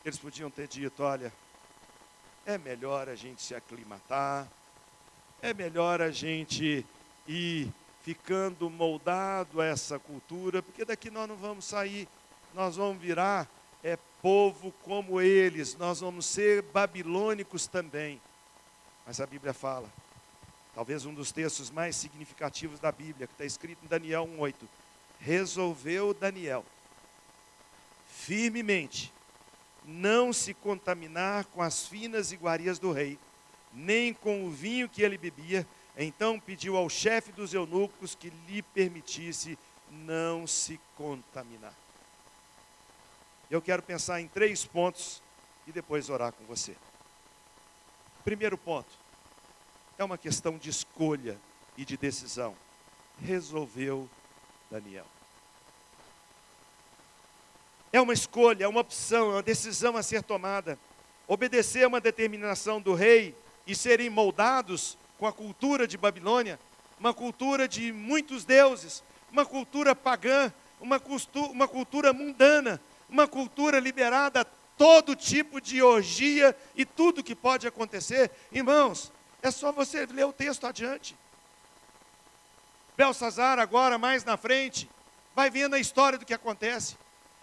Eles 0.06 0.18
podiam 0.18 0.50
ter 0.50 0.68
dito: 0.68 1.04
olha, 1.04 1.32
é 2.46 2.58
melhor 2.58 3.10
a 3.10 3.16
gente 3.16 3.42
se 3.42 3.56
aclimatar, 3.56 4.48
é 5.42 5.54
melhor 5.54 6.02
a 6.02 6.12
gente 6.12 6.86
ir 7.28 7.72
ficando 8.04 8.70
moldado 8.70 9.62
a 9.62 9.66
essa 9.66 10.00
cultura, 10.00 10.62
porque 10.62 10.84
daqui 10.84 11.10
nós 11.10 11.28
não 11.28 11.36
vamos 11.36 11.66
sair, 11.66 12.08
nós 12.54 12.76
vamos 12.76 13.02
virar 13.02 13.48
é 13.84 13.98
povo 14.22 14.72
como 14.84 15.20
eles, 15.20 15.76
nós 15.76 16.00
vamos 16.00 16.26
ser 16.26 16.62
babilônicos 16.62 17.68
também. 17.68 18.22
Mas 19.06 19.20
a 19.20 19.26
Bíblia 19.26 19.54
fala, 19.54 19.92
talvez 20.76 21.06
um 21.06 21.14
dos 21.14 21.32
textos 21.32 21.72
mais 21.72 21.96
significativos 21.96 22.80
da 22.80 22.92
Bíblia, 22.92 23.28
que 23.28 23.34
está 23.34 23.46
escrito 23.46 23.84
em 23.84 23.88
Daniel 23.88 24.28
1,8. 24.28 24.56
Resolveu 25.20 26.14
Daniel 26.14 26.64
firmemente 28.08 29.12
não 29.86 30.32
se 30.32 30.54
contaminar 30.54 31.46
com 31.46 31.62
as 31.62 31.86
finas 31.88 32.32
iguarias 32.32 32.80
do 32.80 32.92
rei, 32.92 33.18
nem 33.74 34.14
com 34.14 34.46
o 34.46 34.52
vinho 34.52 34.90
que 34.90 35.02
ele 35.02 35.18
bebia. 35.18 35.68
Então 35.98 36.40
pediu 36.40 36.78
ao 36.78 36.90
chefe 36.90 37.32
dos 37.32 37.54
eunucos 37.54 38.16
que 38.16 38.32
lhe 38.48 38.62
permitisse 38.62 39.58
não 39.90 40.48
se 40.48 40.80
contaminar. 40.96 41.74
Eu 43.50 43.62
quero 43.62 43.84
pensar 43.84 44.22
em 44.22 44.28
três 44.28 44.64
pontos 44.64 45.22
e 45.68 45.72
depois 45.72 46.10
orar 46.10 46.32
com 46.32 46.46
você. 46.46 46.76
Primeiro 48.24 48.58
ponto, 48.58 48.90
é 49.98 50.04
uma 50.04 50.18
questão 50.18 50.58
de 50.58 50.70
escolha 50.70 51.38
e 51.78 51.84
de 51.84 51.98
decisão. 51.98 52.56
Resolveu 53.20 54.10
Daniel. 54.70 55.06
É 57.94 58.00
uma 58.00 58.14
escolha, 58.14 58.64
é 58.64 58.68
uma 58.68 58.82
opção, 58.82 59.32
é 59.32 59.34
uma 59.36 59.44
decisão 59.44 59.98
a 59.98 60.04
ser 60.04 60.24
tomada. 60.24 60.80
Obedecer 61.28 61.84
a 61.84 61.88
uma 61.88 62.00
determinação 62.00 62.82
do 62.82 62.94
rei 62.94 63.36
e 63.68 63.76
serem 63.76 64.10
moldados 64.10 64.98
com 65.18 65.28
a 65.28 65.34
cultura 65.34 65.88
de 65.88 65.98
Babilônia, 65.98 66.60
uma 67.00 67.14
cultura 67.14 67.68
de 67.68 67.92
muitos 67.92 68.46
deuses, 68.46 69.04
uma 69.32 69.46
cultura 69.46 69.96
pagã, 69.96 70.52
uma, 70.80 71.02
uma 71.52 71.68
cultura 71.68 72.14
mundana, 72.14 72.82
uma 73.10 73.28
cultura 73.28 73.80
liberada 73.80 74.42
a 74.42 74.46
todo 74.78 75.16
tipo 75.16 75.62
de 75.62 75.82
orgia 75.82 76.56
e 76.76 76.86
tudo 76.86 77.24
que 77.24 77.36
pode 77.36 77.68
acontecer. 77.68 78.32
Irmãos, 78.52 79.12
é 79.42 79.52
só 79.52 79.72
você 79.72 80.06
ler 80.06 80.26
o 80.26 80.34
texto 80.34 80.66
adiante. 80.66 81.16
Belsazar, 82.98 83.60
agora 83.60 83.98
mais 83.98 84.24
na 84.24 84.38
frente, 84.38 84.90
vai 85.36 85.50
vendo 85.50 85.76
a 85.76 85.80
história 85.80 86.18
do 86.18 86.26
que 86.26 86.34
acontece. 86.34 86.98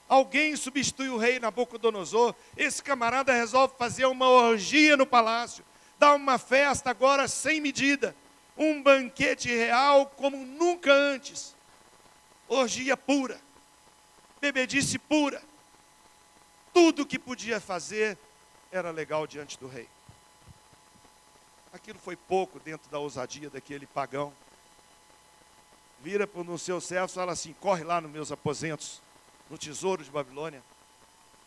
Alguém 0.08 0.56
substitui 0.56 1.10
o 1.10 1.18
rei 1.18 1.38
Nabucodonosor. 1.38 2.34
Esse 2.56 2.82
camarada 2.82 3.32
resolve 3.32 3.74
fazer 3.76 4.06
uma 4.06 4.26
orgia 4.26 4.96
no 4.96 5.06
palácio, 5.06 5.62
dar 5.98 6.14
uma 6.14 6.38
festa 6.38 6.90
agora 6.90 7.28
sem 7.28 7.60
medida, 7.60 8.16
um 8.56 8.82
banquete 8.82 9.48
real 9.48 10.06
como 10.06 10.38
nunca 10.38 10.90
antes. 10.90 11.54
Orgia 12.48 12.96
pura, 12.96 13.38
bebedice 14.40 14.98
pura. 14.98 15.42
Tudo 16.72 17.04
que 17.04 17.18
podia 17.18 17.60
fazer 17.60 18.16
era 18.72 18.90
legal 18.90 19.26
diante 19.26 19.58
do 19.58 19.68
rei. 19.68 19.88
Aquilo 21.70 21.98
foi 21.98 22.16
pouco 22.16 22.58
dentro 22.58 22.90
da 22.90 22.98
ousadia 22.98 23.50
daquele 23.50 23.86
pagão. 23.86 24.32
Vira 26.00 26.26
para 26.26 26.40
o 26.40 26.58
seu 26.58 26.80
servo 26.80 27.10
e 27.10 27.14
fala 27.14 27.32
assim: 27.32 27.52
corre 27.60 27.84
lá 27.84 28.00
nos 28.00 28.10
meus 28.10 28.32
aposentos 28.32 29.02
no 29.50 29.56
tesouro 29.56 30.04
de 30.04 30.10
Babilônia, 30.10 30.62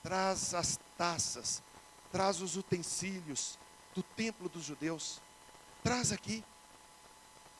traz 0.03 0.53
as 0.53 0.79
taças, 0.97 1.61
traz 2.11 2.41
os 2.41 2.57
utensílios 2.57 3.57
do 3.93 4.01
templo 4.01 4.49
dos 4.49 4.63
judeus, 4.63 5.21
traz 5.83 6.11
aqui. 6.11 6.43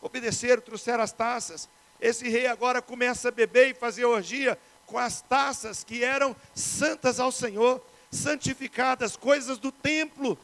Obedeceram, 0.02 0.62
trouxeram 0.62 1.04
as 1.04 1.12
taças. 1.12 1.70
Esse 2.00 2.28
rei 2.28 2.48
agora 2.48 2.82
começa 2.82 3.28
a 3.28 3.32
beber 3.32 3.70
e 3.70 3.74
fazer 3.74 4.06
orgia 4.06 4.58
com 4.88 4.98
as 4.98 5.22
taças 5.22 5.84
que 5.84 6.04
eram 6.04 6.36
santas 6.56 7.20
ao 7.20 7.32
Senhor, 7.32 7.82
santificadas, 8.10 9.16
coisas 9.16 9.58
do 9.58 9.72
templo. 9.72 10.38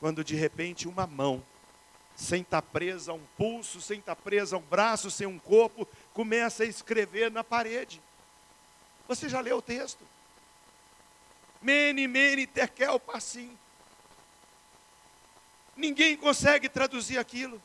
Quando 0.00 0.24
de 0.24 0.34
repente 0.34 0.88
uma 0.88 1.06
mão, 1.06 1.44
sem 2.16 2.42
estar 2.42 2.62
presa 2.62 3.12
a 3.12 3.14
um 3.14 3.22
pulso, 3.36 3.80
sem 3.80 3.98
estar 3.98 4.16
presa 4.16 4.56
a 4.56 4.58
um 4.58 4.62
braço, 4.62 5.10
sem 5.10 5.26
um 5.26 5.38
corpo, 5.38 5.86
começa 6.12 6.62
a 6.62 6.66
escrever 6.66 7.30
na 7.30 7.44
parede. 7.44 8.00
Você 9.08 9.28
já 9.28 9.40
leu 9.40 9.58
o 9.58 9.62
texto? 9.62 10.06
Mene, 11.60 12.08
mene, 12.08 12.46
tekel, 12.46 12.98
passim. 12.98 13.56
Ninguém 15.76 16.16
consegue 16.16 16.68
traduzir 16.68 17.18
aquilo. 17.18 17.62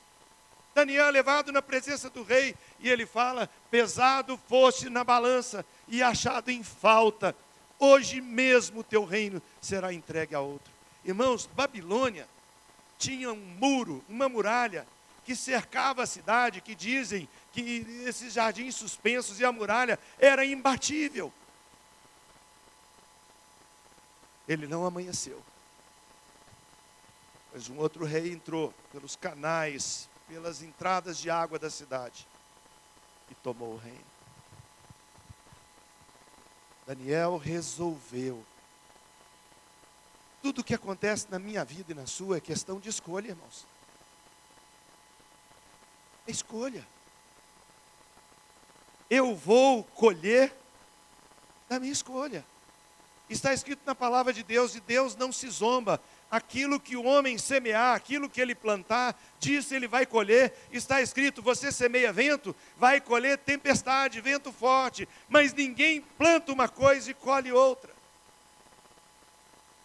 Daniel 0.74 1.08
é 1.08 1.12
levado 1.12 1.52
na 1.52 1.62
presença 1.62 2.10
do 2.10 2.22
rei 2.22 2.56
e 2.80 2.90
ele 2.90 3.06
fala: 3.06 3.50
pesado 3.72 4.40
foste 4.48 4.90
na 4.90 5.04
balança 5.04 5.66
e 5.88 6.04
achado 6.04 6.50
em 6.50 6.64
falta, 6.64 7.36
hoje 7.80 8.22
mesmo 8.22 8.84
teu 8.84 9.04
reino 9.04 9.42
será 9.60 9.92
entregue 9.92 10.36
a 10.36 10.40
outro. 10.40 10.72
Irmãos, 11.04 11.48
Babilônia 11.48 12.28
tinha 12.98 13.32
um 13.32 13.36
muro, 13.36 14.04
uma 14.08 14.30
muralha 14.30 14.88
que 15.28 15.36
cercava 15.36 16.04
a 16.04 16.08
cidade, 16.08 16.62
que 16.62 16.74
dizem 16.74 17.28
que 17.52 17.86
esses 18.06 18.32
jardins 18.32 18.76
suspensos 18.76 19.42
e 19.42 19.44
a 19.44 19.52
muralha 19.52 20.00
era 20.18 20.46
imbatível. 20.46 21.34
Ele 24.48 24.68
não 24.68 24.86
amanheceu. 24.86 25.44
Mas 27.54 27.68
um 27.68 27.78
outro 27.78 28.06
rei 28.06 28.32
entrou 28.32 28.74
pelos 28.90 29.18
canais, 29.18 30.08
pelas 30.30 30.62
entradas 30.62 31.18
de 31.18 31.30
água 31.30 31.60
da 31.60 31.70
cidade 31.70 32.26
e 33.30 33.36
tomou 33.36 33.74
o 33.74 33.78
reino. 33.78 34.08
Daniel 36.86 37.36
resolveu. 37.36 38.46
Tudo 40.42 40.62
o 40.62 40.64
que 40.64 40.74
acontece 40.74 41.28
na 41.30 41.38
minha 41.38 41.66
vida 41.66 41.92
e 41.92 41.96
na 41.96 42.08
sua 42.08 42.38
é 42.38 42.40
questão 42.40 42.80
de 42.80 42.88
escolha, 42.88 43.28
irmãos. 43.28 43.66
É 46.28 46.32
escolha 46.32 46.86
eu 49.10 49.36
vou 49.36 49.84
colher 49.84 50.54
da 51.70 51.80
minha 51.80 51.92
escolha. 51.92 52.46
Está 53.30 53.54
escrito 53.54 53.82
na 53.86 53.94
palavra 53.94 54.32
de 54.32 54.42
Deus, 54.42 54.76
e 54.76 54.80
Deus 54.80 55.16
não 55.16 55.32
se 55.32 55.50
zomba. 55.50 56.02
Aquilo 56.30 56.80
que 56.80 56.96
o 56.96 57.06
homem 57.06 57.38
semear, 57.38 57.96
aquilo 57.96 58.30
que 58.30 58.42
ele 58.42 58.56
plantar, 58.56 59.18
disso 59.40 59.74
ele 59.74 59.88
vai 59.88 60.06
colher. 60.06 60.54
Está 60.72 61.02
escrito: 61.02 61.42
você 61.42 61.72
semeia 61.72 62.12
vento, 62.12 62.56
vai 62.78 63.02
colher 63.02 63.38
tempestade, 63.38 64.22
vento 64.22 64.52
forte. 64.52 65.08
Mas 65.28 65.54
ninguém 65.54 66.02
planta 66.02 66.52
uma 66.52 66.70
coisa 66.70 67.12
e 67.12 67.14
colhe 67.14 67.52
outra. 67.52 67.94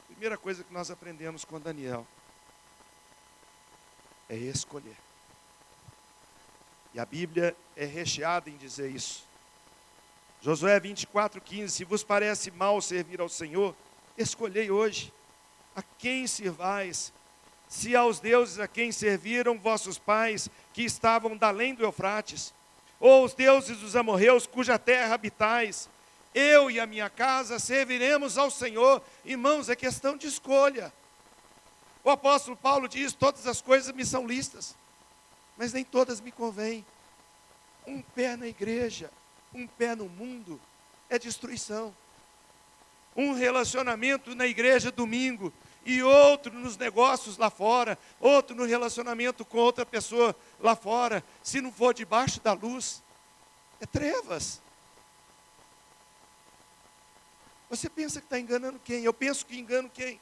Primeira 0.09 0.37
coisa 0.37 0.62
que 0.62 0.72
nós 0.72 0.90
aprendemos 0.90 1.44
com 1.44 1.61
Daniel 1.61 2.07
é 4.28 4.37
escolher. 4.37 5.12
E 6.94 7.00
a 7.00 7.07
Bíblia 7.07 7.57
é 7.74 7.85
recheada 7.87 8.50
em 8.50 8.57
dizer 8.57 8.90
isso. 8.90 9.24
Josué 10.42 10.78
24, 10.78 11.40
15: 11.40 11.74
Se 11.74 11.85
vos 11.85 12.02
parece 12.02 12.50
mal 12.50 12.81
servir 12.83 13.20
ao 13.20 13.28
Senhor, 13.28 13.74
escolhei 14.16 14.70
hoje 14.70 15.12
a 15.74 15.83
quem 15.83 16.26
servais. 16.26 17.12
Se 17.66 17.96
aos 17.96 18.20
deuses 18.20 18.59
a 18.59 18.68
quem 18.68 18.92
serviram 18.92 19.59
vossos 19.59 19.98
pais, 19.98 20.50
que 20.74 20.83
estavam 20.83 21.35
da 21.35 21.48
além 21.48 21.74
do 21.74 21.83
Eufrates, 21.83 22.52
ou 23.00 23.24
os 23.24 23.33
deuses 23.33 23.78
dos 23.78 23.96
amorreus, 23.96 24.46
cuja 24.46 24.78
terra 24.78 25.14
habitais, 25.14 25.88
eu 26.35 26.70
e 26.70 26.78
a 26.78 26.87
minha 26.87 27.09
casa 27.09 27.59
serviremos 27.59 28.37
ao 28.37 28.50
Senhor. 28.50 29.02
Irmãos, 29.24 29.70
é 29.70 29.76
questão 29.76 30.18
de 30.18 30.26
escolha. 30.26 30.92
O 32.05 32.11
apóstolo 32.11 32.55
Paulo 32.55 32.87
diz: 32.87 33.14
todas 33.14 33.46
as 33.46 33.62
coisas 33.62 33.94
me 33.94 34.05
são 34.05 34.26
listas 34.26 34.76
mas 35.56 35.72
nem 35.72 35.84
todas 35.84 36.20
me 36.20 36.32
convêm. 36.32 36.84
Um 37.86 38.00
pé 38.00 38.36
na 38.36 38.46
igreja, 38.46 39.10
um 39.52 39.66
pé 39.66 39.94
no 39.94 40.08
mundo, 40.08 40.60
é 41.08 41.18
destruição. 41.18 41.94
Um 43.14 43.32
relacionamento 43.32 44.34
na 44.34 44.46
igreja 44.46 44.90
domingo 44.90 45.52
e 45.84 46.02
outro 46.02 46.52
nos 46.52 46.76
negócios 46.76 47.36
lá 47.36 47.50
fora, 47.50 47.98
outro 48.20 48.54
no 48.54 48.64
relacionamento 48.64 49.44
com 49.44 49.58
outra 49.58 49.84
pessoa 49.84 50.34
lá 50.60 50.76
fora, 50.76 51.24
se 51.42 51.60
não 51.60 51.72
for 51.72 51.92
debaixo 51.92 52.40
da 52.40 52.52
luz, 52.52 53.02
é 53.80 53.86
trevas. 53.86 54.60
Você 57.68 57.88
pensa 57.88 58.20
que 58.20 58.26
está 58.26 58.38
enganando 58.38 58.78
quem? 58.84 59.04
Eu 59.04 59.14
penso 59.14 59.46
que 59.46 59.58
engano 59.58 59.90
quem? 59.90 60.20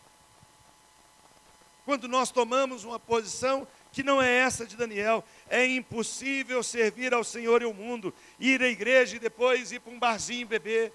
Quando 1.84 2.06
nós 2.06 2.30
tomamos 2.30 2.84
uma 2.84 2.98
posição 2.98 3.66
que 3.92 4.02
não 4.02 4.20
é 4.20 4.30
essa 4.38 4.66
de 4.66 4.76
Daniel. 4.76 5.24
É 5.48 5.66
impossível 5.66 6.62
servir 6.62 7.12
ao 7.12 7.24
Senhor 7.24 7.62
e 7.62 7.64
ao 7.64 7.74
mundo, 7.74 8.14
ir 8.38 8.62
à 8.62 8.68
igreja 8.68 9.16
e 9.16 9.18
depois 9.18 9.72
ir 9.72 9.80
para 9.80 9.92
um 9.92 9.98
barzinho 9.98 10.46
beber, 10.46 10.92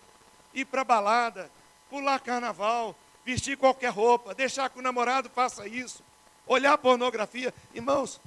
ir 0.54 0.66
para 0.66 0.84
balada, 0.84 1.52
pular 1.90 2.20
carnaval, 2.20 2.96
vestir 3.26 3.58
qualquer 3.58 3.90
roupa, 3.90 4.34
deixar 4.34 4.70
que 4.70 4.80
o 4.80 4.82
namorado 4.82 5.30
faça 5.30 5.68
isso, 5.68 6.04
olhar 6.46 6.78
pornografia. 6.78 7.54
Irmãos, 7.74 8.20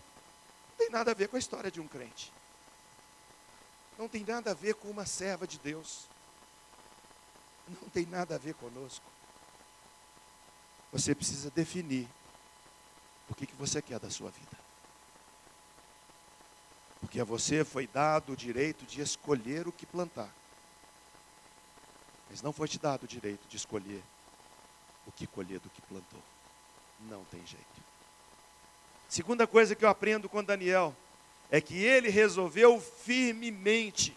não 0.71 0.77
tem 0.77 0.91
nada 0.91 1.13
a 1.13 1.15
ver 1.15 1.29
com 1.29 1.37
a 1.37 1.39
história 1.39 1.71
de 1.71 1.81
um 1.81 1.89
crente. 1.89 2.33
Não 3.99 4.09
tem 4.09 4.25
nada 4.25 4.53
a 4.53 4.55
ver 4.55 4.75
com 4.75 4.89
uma 4.89 5.07
serva 5.07 5.47
de 5.47 5.59
Deus. 5.59 6.07
Não 7.69 7.89
tem 7.89 8.07
nada 8.07 8.37
a 8.37 8.39
ver 8.39 8.55
conosco. 8.55 9.05
Você 10.93 11.15
precisa 11.15 11.51
definir 11.51 12.09
o 13.29 13.35
que, 13.35 13.47
que 13.47 13.55
você 13.55 13.81
quer 13.83 13.99
da 13.99 14.11
sua 14.11 14.31
vida. 14.31 14.59
Porque 17.01 17.21
a 17.21 17.25
você 17.25 17.65
foi 17.65 17.87
dado 17.87 18.33
o 18.33 18.37
direito 18.37 18.85
de 18.85 19.01
escolher 19.01 19.69
o 19.69 19.73
que 19.73 19.87
plantar. 19.87 20.33
Mas 22.29 22.43
não 22.43 22.53
foi 22.53 22.69
te 22.69 22.79
dado 22.79 23.05
o 23.05 23.09
direito 23.09 23.47
de 23.49 23.57
escolher 23.57 24.03
o 25.07 25.13
que 25.13 25.27
colher 25.27 25.61
do 25.61 25.71
que 25.71 25.81
plantou. 25.83 26.23
Não 27.09 27.25
tem 27.25 27.45
jeito. 27.47 27.65
Segunda 29.09 29.47
coisa 29.47 29.75
que 29.75 29.85
eu 29.85 29.89
aprendo 29.89 30.29
com 30.29 30.45
Daniel 30.45 30.95
é 31.51 31.61
que 31.61 31.83
ele 31.83 32.11
resolveu 32.11 32.79
firmemente, 32.79 34.15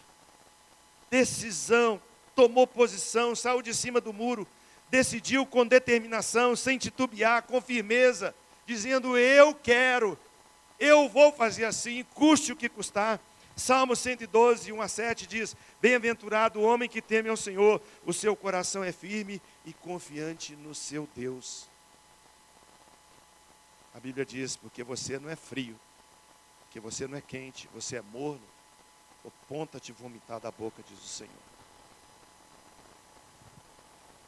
decisão, 1.10 2.02
tomou 2.34 2.66
posição, 2.66 3.34
saiu 3.34 3.62
de 3.62 3.72
cima 3.72 4.00
do 4.00 4.12
muro, 4.12 4.46
decidiu 4.90 5.46
com 5.46 5.66
determinação, 5.66 6.54
sem 6.54 6.76
titubear, 6.76 7.44
com 7.44 7.60
firmeza, 7.62 8.34
dizendo: 8.66 9.16
Eu 9.16 9.54
quero, 9.54 10.18
eu 10.78 11.08
vou 11.08 11.32
fazer 11.32 11.64
assim, 11.64 12.04
custe 12.14 12.52
o 12.52 12.56
que 12.56 12.68
custar. 12.68 13.20
Salmo 13.54 13.94
112, 13.94 14.72
1 14.72 14.80
a 14.80 14.88
7 14.88 15.26
diz: 15.26 15.56
Bem-aventurado 15.80 16.60
o 16.60 16.62
homem 16.62 16.88
que 16.88 17.02
teme 17.02 17.28
ao 17.28 17.36
Senhor, 17.36 17.80
o 18.04 18.12
seu 18.12 18.34
coração 18.34 18.82
é 18.82 18.92
firme 18.92 19.40
e 19.64 19.72
confiante 19.72 20.56
no 20.56 20.74
seu 20.74 21.08
Deus. 21.14 21.68
A 23.94 24.00
Bíblia 24.00 24.24
diz: 24.24 24.56
Porque 24.56 24.82
você 24.82 25.18
não 25.18 25.28
é 25.28 25.36
frio, 25.36 25.78
porque 26.64 26.80
você 26.80 27.06
não 27.06 27.18
é 27.18 27.20
quente, 27.20 27.68
você 27.74 27.96
é 27.96 28.02
morno, 28.02 28.42
o 29.22 29.30
ponta 29.46 29.78
te 29.78 29.92
vomitar 29.92 30.40
da 30.40 30.50
boca, 30.50 30.82
diz 30.88 30.98
o 30.98 31.08
Senhor. 31.08 31.32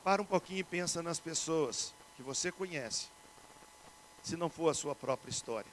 Para 0.02 0.20
um 0.20 0.26
pouquinho 0.26 0.60
e 0.60 0.64
pensa 0.64 1.02
nas 1.02 1.18
pessoas 1.18 1.94
que 2.14 2.22
você 2.22 2.52
conhece, 2.52 3.08
se 4.24 4.36
não 4.36 4.48
for 4.48 4.70
a 4.70 4.74
sua 4.74 4.94
própria 4.94 5.30
história 5.30 5.70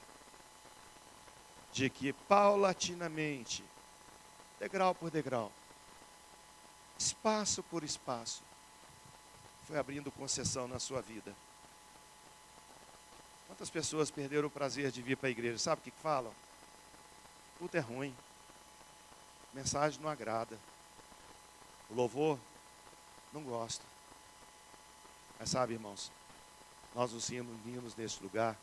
de 1.72 1.88
que 1.88 2.12
paulatinamente, 2.12 3.64
degrau 4.60 4.94
por 4.94 5.10
degrau, 5.10 5.50
espaço 6.98 7.62
por 7.62 7.82
espaço, 7.82 8.42
foi 9.66 9.78
abrindo 9.78 10.12
concessão 10.12 10.68
na 10.68 10.78
sua 10.78 11.00
vida. 11.00 11.34
Quantas 13.46 13.70
pessoas 13.70 14.10
perderam 14.10 14.48
o 14.48 14.50
prazer 14.50 14.90
de 14.90 15.00
vir 15.00 15.16
para 15.16 15.28
a 15.28 15.30
igreja? 15.30 15.58
Sabe 15.58 15.80
o 15.80 15.84
que, 15.84 15.90
falam? 15.90 16.32
Tudo 17.58 17.74
é 17.74 17.80
ruim. 17.80 18.14
Mensagem 19.54 20.00
não 20.00 20.10
agrada. 20.10 20.58
O 21.88 21.94
louvor, 21.94 22.38
não 23.32 23.42
gosto. 23.42 23.84
Mas 25.38 25.50
sabe, 25.50 25.72
irmãos, 25.72 26.10
nós 26.94 27.12
nos 27.12 27.28
reunimos 27.28 27.96
neste 27.96 28.22
lugar 28.22 28.56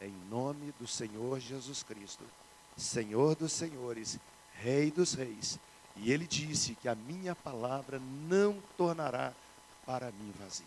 em 0.00 0.12
nome 0.28 0.72
do 0.78 0.86
Senhor 0.86 1.38
Jesus 1.40 1.82
Cristo 1.82 2.24
Senhor 2.76 3.34
dos 3.34 3.52
senhores, 3.52 4.18
Rei 4.54 4.90
dos 4.90 5.14
reis. 5.14 5.58
E 5.96 6.12
ele 6.12 6.26
disse 6.26 6.74
que 6.76 6.88
a 6.88 6.94
minha 6.94 7.34
palavra 7.34 7.98
não 7.98 8.62
tornará 8.76 9.32
para 9.84 10.10
mim 10.12 10.32
vazia. 10.38 10.66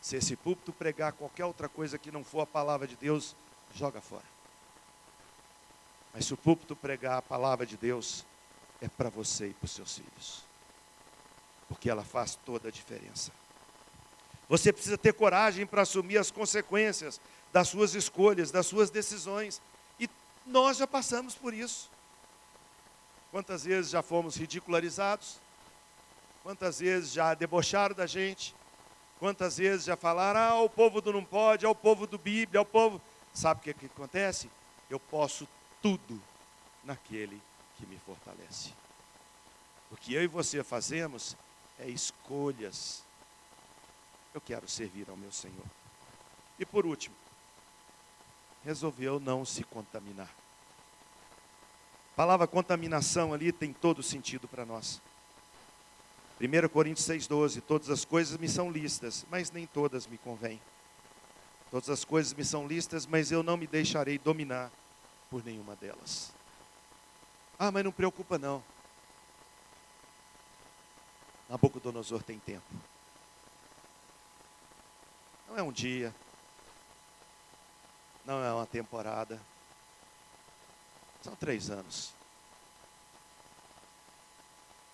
Se 0.00 0.16
esse 0.16 0.34
púlpito 0.34 0.72
pregar 0.72 1.12
qualquer 1.12 1.44
outra 1.44 1.68
coisa 1.68 1.98
que 1.98 2.10
não 2.10 2.24
for 2.24 2.40
a 2.40 2.46
palavra 2.46 2.88
de 2.88 2.96
Deus, 2.96 3.36
joga 3.74 4.00
fora. 4.00 4.24
Mas 6.12 6.26
se 6.26 6.34
o 6.34 6.36
púlpito 6.36 6.74
pregar 6.74 7.18
a 7.18 7.22
palavra 7.22 7.64
de 7.66 7.76
Deus, 7.76 8.24
é 8.80 8.88
para 8.88 9.10
você 9.10 9.48
e 9.48 9.54
para 9.54 9.66
os 9.66 9.72
seus 9.72 9.98
filhos. 9.98 10.42
Porque 11.68 11.88
ela 11.88 12.02
faz 12.02 12.34
toda 12.34 12.68
a 12.68 12.72
diferença. 12.72 13.30
Você 14.48 14.72
precisa 14.72 14.98
ter 14.98 15.12
coragem 15.14 15.66
para 15.66 15.82
assumir 15.82 16.18
as 16.18 16.30
consequências 16.30 17.20
das 17.52 17.68
suas 17.68 17.94
escolhas, 17.94 18.50
das 18.50 18.66
suas 18.66 18.90
decisões. 18.90 19.60
Nós 20.46 20.76
já 20.76 20.86
passamos 20.86 21.34
por 21.34 21.54
isso. 21.54 21.90
Quantas 23.30 23.64
vezes 23.64 23.90
já 23.90 24.02
fomos 24.02 24.36
ridicularizados? 24.36 25.40
Quantas 26.42 26.80
vezes 26.80 27.12
já 27.12 27.32
debocharam 27.34 27.94
da 27.94 28.06
gente? 28.06 28.54
Quantas 29.18 29.58
vezes 29.58 29.86
já 29.86 29.96
falaram, 29.96 30.40
ah, 30.40 30.60
o 30.62 30.68
povo 30.68 31.00
do 31.00 31.12
não 31.12 31.24
pode, 31.24 31.64
é 31.64 31.68
o 31.68 31.74
povo 31.74 32.06
do 32.06 32.18
Bíblia, 32.18 32.58
é 32.58 32.60
o 32.60 32.66
povo. 32.66 33.00
Sabe 33.32 33.60
o 33.60 33.62
que, 33.62 33.74
que 33.74 33.86
acontece? 33.86 34.50
Eu 34.90 34.98
posso 34.98 35.48
tudo 35.80 36.20
naquele 36.82 37.40
que 37.78 37.86
me 37.86 37.96
fortalece. 37.98 38.72
O 39.90 39.96
que 39.96 40.12
eu 40.12 40.22
e 40.22 40.26
você 40.26 40.64
fazemos 40.64 41.36
é 41.78 41.88
escolhas. 41.88 43.04
Eu 44.34 44.40
quero 44.40 44.68
servir 44.68 45.08
ao 45.08 45.16
meu 45.16 45.30
Senhor. 45.30 45.66
E 46.58 46.64
por 46.64 46.86
último, 46.86 47.14
resolveu 48.64 49.18
não 49.20 49.44
se 49.44 49.64
contaminar. 49.64 50.30
A 52.12 52.16
palavra 52.16 52.46
contaminação 52.46 53.32
ali 53.32 53.52
tem 53.52 53.72
todo 53.72 54.02
sentido 54.02 54.46
para 54.46 54.64
nós. 54.64 55.00
1 56.40 56.68
Coríntios 56.68 57.06
6,12: 57.06 57.62
Todas 57.62 57.88
as 57.88 58.04
coisas 58.04 58.36
me 58.36 58.48
são 58.48 58.70
listas, 58.70 59.24
mas 59.30 59.50
nem 59.50 59.66
todas 59.66 60.06
me 60.06 60.18
convêm. 60.18 60.60
Todas 61.70 61.88
as 61.88 62.04
coisas 62.04 62.34
me 62.34 62.44
são 62.44 62.66
listas, 62.66 63.06
mas 63.06 63.32
eu 63.32 63.42
não 63.42 63.56
me 63.56 63.66
deixarei 63.66 64.18
dominar 64.18 64.70
por 65.30 65.42
nenhuma 65.42 65.74
delas. 65.76 66.32
Ah, 67.58 67.70
mas 67.70 67.84
não 67.84 67.92
preocupa 67.92 68.38
não. 68.38 68.62
Nabucodonosor 71.48 72.22
tem 72.22 72.38
tempo. 72.38 72.91
Não 75.52 75.58
é 75.58 75.62
um 75.62 75.70
dia, 75.70 76.14
não 78.24 78.42
é 78.42 78.50
uma 78.50 78.64
temporada. 78.64 79.38
São 81.20 81.36
três 81.36 81.68
anos. 81.68 82.14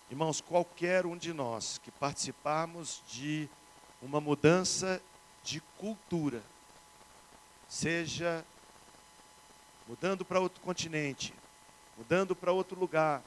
Irmãos, 0.09 0.41
qualquer 0.41 1.05
um 1.05 1.15
de 1.15 1.31
nós 1.31 1.77
que 1.77 1.89
participarmos 1.91 3.01
de 3.07 3.47
uma 4.01 4.19
mudança 4.19 5.01
de 5.45 5.61
cultura, 5.77 6.43
seja 7.69 8.43
mudando 9.87 10.25
para 10.25 10.41
outro 10.41 10.59
continente, 10.59 11.33
mudando 11.97 12.35
para 12.35 12.51
outro 12.51 12.77
lugar, 12.77 13.23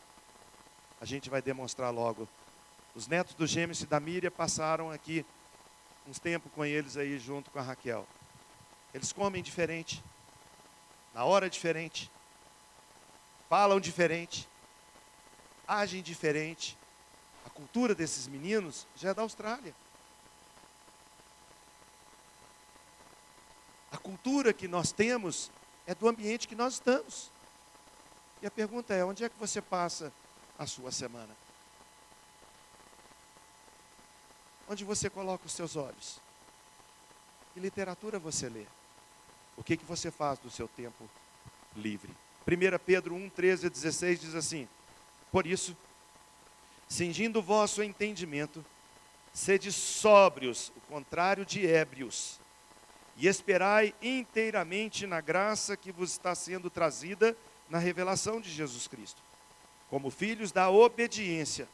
a 1.00 1.06
gente 1.06 1.30
vai 1.30 1.40
demonstrar 1.40 1.90
logo. 1.90 2.28
Os 2.94 3.06
netos 3.06 3.32
dos 3.32 3.48
gêmeos 3.48 3.80
e 3.80 3.86
da 3.86 3.98
Míria 3.98 4.30
passaram 4.30 4.90
aqui 4.90 5.24
uns 6.06 6.18
tempos 6.18 6.50
com 6.52 6.64
eles 6.64 6.96
aí 6.96 7.18
junto 7.18 7.50
com 7.50 7.58
a 7.58 7.62
Raquel. 7.62 8.06
Eles 8.92 9.12
comem 9.12 9.42
diferente, 9.42 10.02
na 11.14 11.24
hora 11.24 11.48
diferente, 11.48 12.10
falam 13.48 13.80
diferente, 13.80 14.48
agem 15.66 16.02
diferente. 16.02 16.76
A 17.46 17.50
cultura 17.50 17.94
desses 17.94 18.26
meninos 18.26 18.86
já 18.96 19.10
é 19.10 19.14
da 19.14 19.22
Austrália. 19.22 19.74
A 23.90 23.98
cultura 23.98 24.52
que 24.52 24.66
nós 24.66 24.90
temos 24.92 25.50
é 25.86 25.94
do 25.94 26.08
ambiente 26.08 26.48
que 26.48 26.54
nós 26.54 26.74
estamos. 26.74 27.30
E 28.40 28.46
a 28.46 28.50
pergunta 28.50 28.94
é: 28.94 29.04
onde 29.04 29.24
é 29.24 29.28
que 29.28 29.38
você 29.38 29.60
passa 29.60 30.12
a 30.58 30.66
sua 30.66 30.90
semana? 30.90 31.41
Onde 34.68 34.84
você 34.84 35.10
coloca 35.10 35.46
os 35.46 35.52
seus 35.52 35.76
olhos? 35.76 36.20
Que 37.52 37.60
literatura 37.60 38.18
você 38.18 38.48
lê? 38.48 38.64
O 39.56 39.62
que, 39.62 39.76
que 39.76 39.84
você 39.84 40.10
faz 40.10 40.38
do 40.38 40.50
seu 40.50 40.66
tempo 40.66 41.08
livre? 41.76 42.10
1 42.46 42.78
Pedro 42.84 43.14
1, 43.14 43.30
13 43.30 43.66
a 43.66 43.70
16 43.70 44.20
diz 44.20 44.34
assim: 44.34 44.68
Por 45.30 45.46
isso, 45.46 45.76
cingindo 46.88 47.38
o 47.38 47.42
vosso 47.42 47.82
entendimento, 47.82 48.64
sede 49.32 49.70
sóbrios, 49.70 50.72
o 50.76 50.80
contrário 50.92 51.44
de 51.44 51.66
ébrios, 51.66 52.40
e 53.16 53.26
esperai 53.26 53.94
inteiramente 54.02 55.06
na 55.06 55.20
graça 55.20 55.76
que 55.76 55.92
vos 55.92 56.12
está 56.12 56.34
sendo 56.34 56.70
trazida 56.70 57.36
na 57.68 57.78
revelação 57.78 58.40
de 58.40 58.50
Jesus 58.50 58.86
Cristo. 58.86 59.22
Como 59.88 60.10
filhos 60.10 60.50
da 60.50 60.70
obediência, 60.70 61.68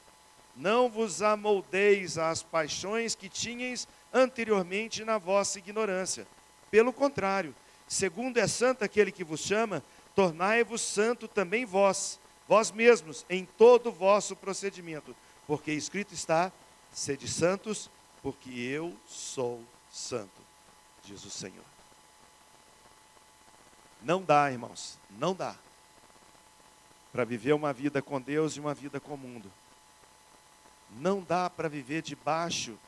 não 0.58 0.90
vos 0.90 1.22
amoldeis 1.22 2.18
às 2.18 2.42
paixões 2.42 3.14
que 3.14 3.28
tinhais 3.28 3.86
anteriormente 4.12 5.04
na 5.04 5.16
vossa 5.16 5.58
ignorância. 5.58 6.26
Pelo 6.70 6.92
contrário, 6.92 7.54
segundo 7.86 8.38
é 8.38 8.46
santo 8.46 8.84
aquele 8.84 9.12
que 9.12 9.24
vos 9.24 9.40
chama, 9.40 9.82
tornai-vos 10.14 10.82
santo 10.82 11.28
também 11.28 11.64
vós, 11.64 12.18
vós 12.48 12.72
mesmos, 12.72 13.24
em 13.30 13.44
todo 13.44 13.88
o 13.88 13.92
vosso 13.92 14.34
procedimento, 14.34 15.14
porque 15.46 15.70
escrito 15.70 16.12
está: 16.12 16.50
sede 16.92 17.28
santos, 17.28 17.88
porque 18.20 18.50
eu 18.50 18.94
sou 19.06 19.62
santo, 19.90 20.42
diz 21.04 21.24
o 21.24 21.30
Senhor. 21.30 21.64
Não 24.02 24.22
dá, 24.22 24.50
irmãos, 24.50 24.98
não 25.10 25.34
dá 25.34 25.56
para 27.12 27.24
viver 27.24 27.52
uma 27.52 27.72
vida 27.72 28.02
com 28.02 28.20
Deus 28.20 28.56
e 28.56 28.60
uma 28.60 28.74
vida 28.74 29.00
com 29.00 29.14
o 29.14 29.18
mundo. 29.18 29.50
Não 30.96 31.20
dá 31.22 31.48
para 31.48 31.68
viver 31.68 32.02
debaixo 32.02 32.78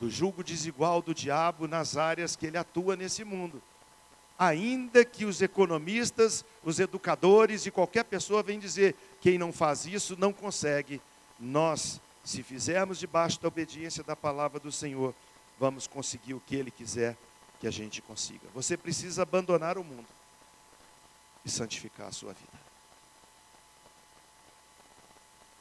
do 0.00 0.08
julgo 0.08 0.44
desigual 0.44 1.02
do 1.02 1.14
diabo 1.14 1.66
nas 1.66 1.96
áreas 1.96 2.36
que 2.36 2.46
ele 2.46 2.56
atua 2.56 2.96
nesse 2.96 3.24
mundo. 3.24 3.62
Ainda 4.38 5.04
que 5.04 5.24
os 5.24 5.42
economistas, 5.42 6.44
os 6.62 6.78
educadores 6.78 7.66
e 7.66 7.70
qualquer 7.70 8.04
pessoa 8.04 8.42
venham 8.42 8.60
dizer, 8.60 8.94
quem 9.20 9.36
não 9.36 9.52
faz 9.52 9.84
isso 9.84 10.16
não 10.16 10.32
consegue. 10.32 11.00
Nós, 11.40 12.00
se 12.24 12.42
fizermos 12.44 12.98
debaixo 12.98 13.40
da 13.40 13.48
obediência 13.48 14.04
da 14.04 14.14
palavra 14.14 14.60
do 14.60 14.70
Senhor, 14.70 15.12
vamos 15.58 15.88
conseguir 15.88 16.34
o 16.34 16.40
que 16.40 16.54
ele 16.54 16.70
quiser 16.70 17.16
que 17.58 17.66
a 17.66 17.70
gente 17.70 18.00
consiga. 18.00 18.46
Você 18.54 18.76
precisa 18.76 19.22
abandonar 19.22 19.76
o 19.76 19.82
mundo 19.82 20.06
e 21.44 21.50
santificar 21.50 22.06
a 22.06 22.12
sua 22.12 22.32
vida. 22.32 22.67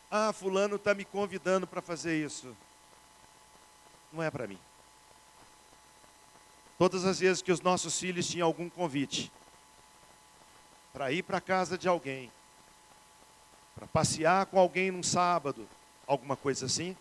Ah, 0.09 0.31
fulano 0.31 0.77
está 0.77 0.93
me 0.93 1.03
convidando 1.05 1.67
para 1.67 1.81
fazer 1.81 2.23
isso 2.23 2.55
não 4.11 4.23
é 4.23 4.31
para 4.31 4.47
mim. 4.47 4.59
Todas 6.77 7.05
as 7.05 7.19
vezes 7.19 7.41
que 7.41 7.51
os 7.51 7.61
nossos 7.61 7.99
filhos 7.99 8.27
tinham 8.27 8.47
algum 8.47 8.69
convite 8.69 9.31
para 10.93 11.11
ir 11.11 11.23
para 11.23 11.37
a 11.37 11.41
casa 11.41 11.77
de 11.77 11.87
alguém, 11.87 12.31
para 13.75 13.87
passear 13.87 14.45
com 14.47 14.59
alguém 14.59 14.91
num 14.91 15.03
sábado, 15.03 15.67
alguma 16.05 16.35
coisa 16.35 16.65
assim, 16.65 16.95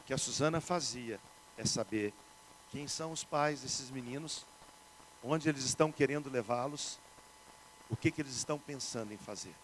o 0.00 0.04
que 0.04 0.14
a 0.14 0.18
Suzana 0.18 0.60
fazia 0.60 1.18
é 1.56 1.64
saber 1.64 2.12
quem 2.70 2.86
são 2.86 3.12
os 3.12 3.24
pais 3.24 3.62
desses 3.62 3.90
meninos, 3.90 4.44
onde 5.22 5.48
eles 5.48 5.64
estão 5.64 5.90
querendo 5.90 6.30
levá-los, 6.30 6.98
o 7.90 7.96
que, 7.96 8.10
que 8.10 8.20
eles 8.20 8.34
estão 8.34 8.58
pensando 8.58 9.12
em 9.12 9.18
fazer. 9.18 9.54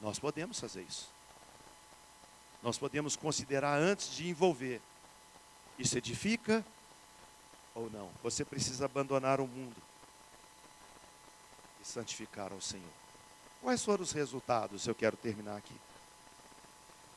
Nós 0.00 0.18
podemos 0.18 0.60
fazer 0.60 0.82
isso 0.82 1.14
nós 2.64 2.78
podemos 2.78 3.14
considerar 3.14 3.78
antes 3.78 4.16
de 4.16 4.26
envolver. 4.26 4.80
Isso 5.78 5.98
edifica 5.98 6.64
ou 7.74 7.90
não? 7.90 8.10
Você 8.22 8.42
precisa 8.42 8.86
abandonar 8.86 9.38
o 9.38 9.46
mundo 9.46 9.76
e 11.82 11.86
santificar 11.86 12.52
ao 12.52 12.62
Senhor. 12.62 12.88
Quais 13.60 13.84
foram 13.84 14.02
os 14.02 14.12
resultados? 14.12 14.86
Eu 14.86 14.94
quero 14.94 15.14
terminar 15.14 15.58
aqui. 15.58 15.74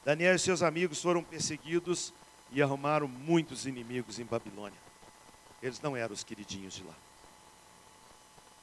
Daniel 0.04 0.36
e 0.36 0.40
seus 0.40 0.62
amigos 0.62 1.02
foram 1.02 1.24
perseguidos 1.24 2.14
e 2.52 2.62
arrumaram 2.62 3.08
muitos 3.08 3.66
inimigos 3.66 4.20
em 4.20 4.26
Babilônia. 4.26 4.80
Eles 5.64 5.80
não 5.80 5.96
eram 5.96 6.14
os 6.14 6.26
queridinhos 6.26 6.74
de 6.74 6.84
lá. 6.84 6.96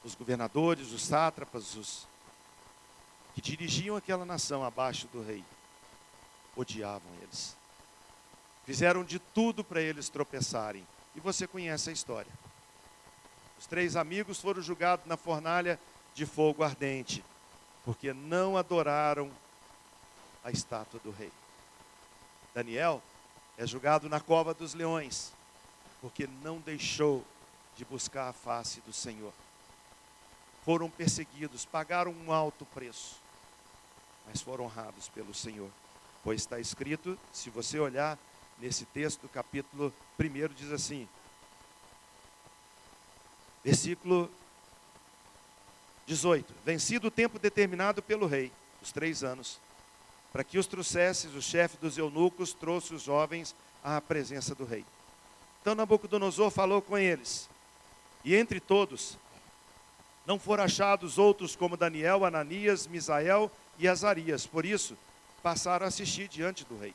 Os 0.03 0.13
governadores, 0.13 0.91
os 0.91 1.03
sátrapas, 1.03 1.75
os 1.75 2.07
que 3.35 3.41
dirigiam 3.41 3.97
aquela 3.97 4.23
nação 4.23 4.63
abaixo 4.63 5.07
do 5.07 5.21
rei, 5.21 5.43
odiavam 6.55 7.11
eles. 7.21 7.55
Fizeram 8.65 9.03
de 9.03 9.19
tudo 9.19 9.61
para 9.61 9.81
eles 9.81 10.07
tropeçarem. 10.07 10.87
E 11.13 11.19
você 11.19 11.45
conhece 11.45 11.89
a 11.89 11.93
história. 11.93 12.31
Os 13.59 13.67
três 13.67 13.97
amigos 13.97 14.39
foram 14.39 14.61
julgados 14.61 15.05
na 15.05 15.17
fornalha 15.17 15.77
de 16.13 16.25
fogo 16.25 16.63
ardente, 16.63 17.23
porque 17.83 18.13
não 18.13 18.57
adoraram 18.57 19.29
a 20.41 20.49
estátua 20.49 20.99
do 21.01 21.11
rei. 21.11 21.31
Daniel 22.53 23.03
é 23.57 23.67
julgado 23.67 24.07
na 24.07 24.21
cova 24.21 24.53
dos 24.53 24.73
leões, 24.73 25.33
porque 25.99 26.25
não 26.41 26.59
deixou 26.59 27.25
de 27.75 27.83
buscar 27.83 28.29
a 28.29 28.33
face 28.33 28.79
do 28.81 28.93
Senhor. 28.93 29.33
Foram 30.63 30.89
perseguidos, 30.89 31.65
pagaram 31.65 32.11
um 32.11 32.31
alto 32.31 32.65
preço, 32.65 33.24
mas 34.27 34.41
foram 34.41 34.65
honrados 34.65 35.09
pelo 35.09 35.33
Senhor. 35.33 35.69
Pois 36.23 36.41
está 36.41 36.59
escrito, 36.59 37.17
se 37.31 37.49
você 37.49 37.79
olhar 37.79 38.17
nesse 38.59 38.85
texto, 38.85 39.27
capítulo 39.27 39.93
1, 40.19 40.53
diz 40.55 40.71
assim, 40.71 41.07
versículo 43.63 44.29
18: 46.05 46.53
Vencido 46.63 47.07
o 47.07 47.11
tempo 47.11 47.39
determinado 47.39 48.01
pelo 48.01 48.27
rei, 48.27 48.51
os 48.81 48.91
três 48.91 49.23
anos, 49.23 49.59
para 50.31 50.43
que 50.43 50.57
os 50.57 50.67
trouxesses, 50.67 51.33
o 51.33 51.41
chefe 51.41 51.77
dos 51.77 51.97
eunucos 51.97 52.53
trouxe 52.53 52.93
os 52.93 53.03
jovens 53.03 53.55
à 53.83 53.99
presença 53.99 54.53
do 54.53 54.65
rei. 54.65 54.85
Então 55.61 55.75
Nabucodonosor 55.75 56.51
falou 56.51 56.81
com 56.81 56.97
eles, 56.97 57.49
e 58.23 58.35
entre 58.35 58.59
todos 58.59 59.17
não 60.25 60.39
foram 60.39 60.63
achados 60.63 61.17
outros 61.17 61.55
como 61.55 61.77
Daniel, 61.77 62.25
Ananias, 62.25 62.87
Misael 62.87 63.51
e 63.77 63.87
Azarias. 63.87 64.45
Por 64.45 64.65
isso, 64.65 64.97
passaram 65.43 65.85
a 65.85 65.89
assistir 65.89 66.27
diante 66.27 66.63
do 66.65 66.77
rei. 66.77 66.93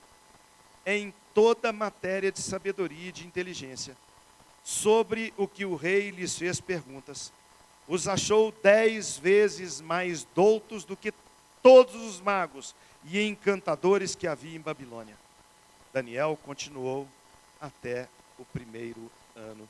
Em 0.84 1.14
toda 1.34 1.72
matéria 1.72 2.32
de 2.32 2.40
sabedoria 2.40 3.08
e 3.08 3.12
de 3.12 3.26
inteligência, 3.26 3.96
sobre 4.64 5.32
o 5.36 5.46
que 5.46 5.64
o 5.64 5.76
rei 5.76 6.10
lhes 6.10 6.36
fez 6.36 6.60
perguntas, 6.60 7.32
os 7.86 8.06
achou 8.06 8.52
dez 8.62 9.16
vezes 9.16 9.80
mais 9.80 10.24
doutos 10.34 10.84
do 10.84 10.96
que 10.96 11.12
todos 11.62 11.94
os 11.94 12.20
magos 12.20 12.74
e 13.04 13.20
encantadores 13.22 14.14
que 14.14 14.26
havia 14.26 14.56
em 14.56 14.60
Babilônia. 14.60 15.16
Daniel 15.92 16.38
continuou 16.44 17.08
até 17.60 18.08
o 18.38 18.44
primeiro 18.44 19.10
ano 19.34 19.68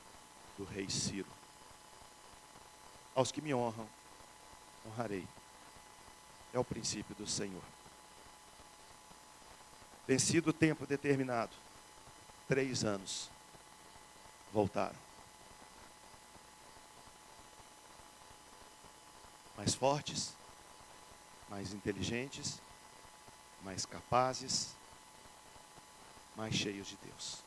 do 0.57 0.63
rei 0.63 0.89
Ciro. 0.89 1.27
Aos 3.15 3.31
que 3.31 3.41
me 3.41 3.53
honram, 3.53 3.87
honrarei. 4.85 5.25
É 6.53 6.59
o 6.59 6.63
princípio 6.63 7.15
do 7.15 7.27
Senhor. 7.27 7.63
Vencido 10.07 10.49
o 10.49 10.53
tempo 10.53 10.85
determinado, 10.85 11.55
três 12.47 12.83
anos, 12.83 13.29
voltaram. 14.51 14.97
Mais 19.55 19.73
fortes, 19.73 20.33
mais 21.47 21.71
inteligentes, 21.73 22.59
mais 23.63 23.85
capazes, 23.85 24.75
mais 26.35 26.55
cheios 26.55 26.87
de 26.87 26.97
Deus. 26.97 27.43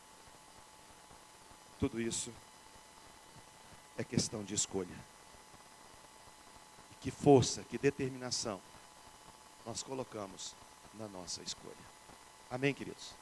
Tudo 1.79 2.01
isso 2.01 2.33
é 3.99 4.05
questão 4.05 4.43
de 4.43 4.55
escolha. 4.55 4.97
Que 7.01 7.11
força, 7.11 7.63
que 7.65 7.77
determinação 7.77 8.61
nós 9.65 9.83
colocamos 9.83 10.55
na 10.95 11.09
nossa 11.09 11.43
escolha. 11.43 11.75
Amém, 12.51 12.75
queridos? 12.75 13.12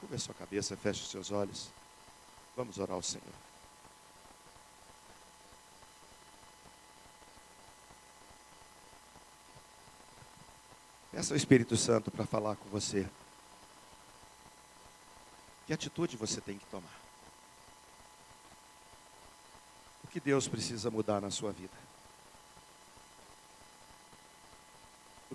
Curva 0.00 0.18
sua 0.18 0.34
cabeça, 0.34 0.76
feche 0.76 1.02
os 1.02 1.10
seus 1.10 1.30
olhos. 1.30 1.68
Vamos 2.56 2.78
orar 2.78 2.94
ao 2.94 3.02
Senhor. 3.02 3.24
Peça 11.10 11.34
ao 11.34 11.36
Espírito 11.36 11.76
Santo 11.76 12.10
para 12.10 12.26
falar 12.26 12.56
com 12.56 12.68
você. 12.68 13.08
Que 15.66 15.72
atitude 15.72 16.16
você 16.16 16.40
tem 16.40 16.58
que 16.58 16.66
tomar? 16.66 17.00
O 20.04 20.08
que 20.08 20.20
Deus 20.20 20.48
precisa 20.48 20.90
mudar 20.90 21.20
na 21.20 21.30
sua 21.30 21.52
vida? 21.52 21.91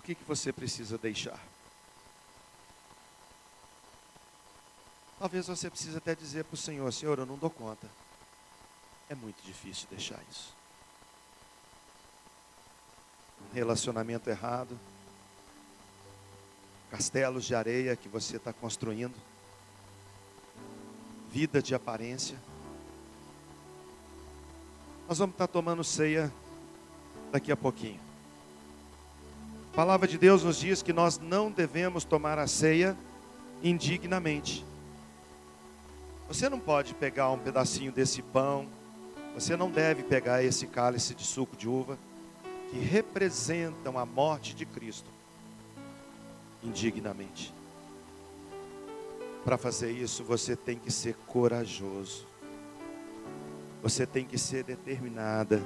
Que, 0.08 0.14
que 0.14 0.24
você 0.24 0.50
precisa 0.50 0.96
deixar? 0.96 1.38
Talvez 5.18 5.46
você 5.46 5.68
precise 5.68 5.98
até 5.98 6.14
dizer 6.14 6.44
para 6.44 6.54
o 6.54 6.56
Senhor, 6.56 6.90
Senhor, 6.94 7.18
eu 7.18 7.26
não 7.26 7.36
dou 7.36 7.50
conta. 7.50 7.86
É 9.10 9.14
muito 9.14 9.42
difícil 9.42 9.86
deixar 9.90 10.18
isso. 10.30 10.54
Um 13.50 13.54
relacionamento 13.54 14.30
errado, 14.30 14.80
castelos 16.90 17.44
de 17.44 17.54
areia 17.54 17.94
que 17.94 18.08
você 18.08 18.38
está 18.38 18.50
construindo, 18.50 19.14
vida 21.30 21.60
de 21.60 21.74
aparência. 21.74 22.40
Nós 25.06 25.18
vamos 25.18 25.34
estar 25.34 25.48
tomando 25.48 25.84
ceia 25.84 26.32
daqui 27.30 27.52
a 27.52 27.56
pouquinho. 27.56 28.07
A 29.78 29.80
palavra 29.80 30.08
de 30.08 30.18
Deus 30.18 30.42
nos 30.42 30.58
diz 30.58 30.82
que 30.82 30.92
nós 30.92 31.20
não 31.20 31.52
devemos 31.52 32.02
tomar 32.02 32.36
a 32.36 32.48
ceia 32.48 32.96
indignamente. 33.62 34.64
Você 36.26 36.48
não 36.48 36.58
pode 36.58 36.94
pegar 36.94 37.30
um 37.30 37.38
pedacinho 37.38 37.92
desse 37.92 38.20
pão 38.20 38.66
Você 39.34 39.56
não 39.56 39.70
deve 39.70 40.02
pegar 40.02 40.42
esse 40.42 40.66
cálice 40.66 41.14
de 41.14 41.22
suco 41.22 41.56
de 41.56 41.68
uva 41.68 41.96
que 42.72 42.76
representam 42.76 43.96
a 43.96 44.04
morte 44.04 44.52
de 44.52 44.66
Cristo 44.66 45.08
indignamente. 46.60 47.54
Para 49.44 49.56
fazer 49.56 49.92
isso, 49.92 50.24
você 50.24 50.56
tem 50.56 50.76
que 50.76 50.90
ser 50.90 51.14
corajoso. 51.28 52.26
Você 53.80 54.04
tem 54.04 54.24
que 54.24 54.38
ser 54.38 54.64
determinada. 54.64 55.62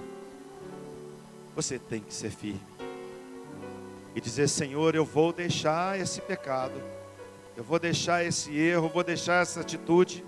Você 1.56 1.78
tem 1.78 2.02
que 2.02 2.12
ser 2.12 2.30
firme. 2.30 2.71
E 4.14 4.20
dizer: 4.20 4.48
Senhor, 4.48 4.94
eu 4.94 5.04
vou 5.04 5.32
deixar 5.32 5.98
esse 5.98 6.20
pecado. 6.20 6.80
Eu 7.56 7.64
vou 7.64 7.78
deixar 7.78 8.24
esse 8.24 8.54
erro, 8.56 8.88
vou 8.88 9.04
deixar 9.04 9.42
essa 9.42 9.60
atitude. 9.60 10.24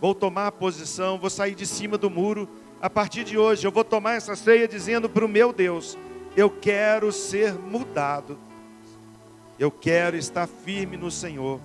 Vou 0.00 0.14
tomar 0.14 0.46
a 0.46 0.52
posição, 0.52 1.18
vou 1.18 1.30
sair 1.30 1.54
de 1.54 1.66
cima 1.66 1.98
do 1.98 2.08
muro. 2.10 2.48
A 2.80 2.88
partir 2.88 3.24
de 3.24 3.36
hoje, 3.36 3.66
eu 3.66 3.70
vou 3.70 3.84
tomar 3.84 4.14
essa 4.14 4.34
ceia 4.34 4.66
dizendo 4.66 5.08
para 5.08 5.24
o 5.24 5.28
meu 5.28 5.52
Deus: 5.52 5.96
Eu 6.36 6.50
quero 6.50 7.12
ser 7.12 7.52
mudado. 7.54 8.38
Eu 9.58 9.70
quero 9.70 10.16
estar 10.16 10.46
firme 10.46 10.96
no 10.96 11.10
Senhor, 11.10 11.60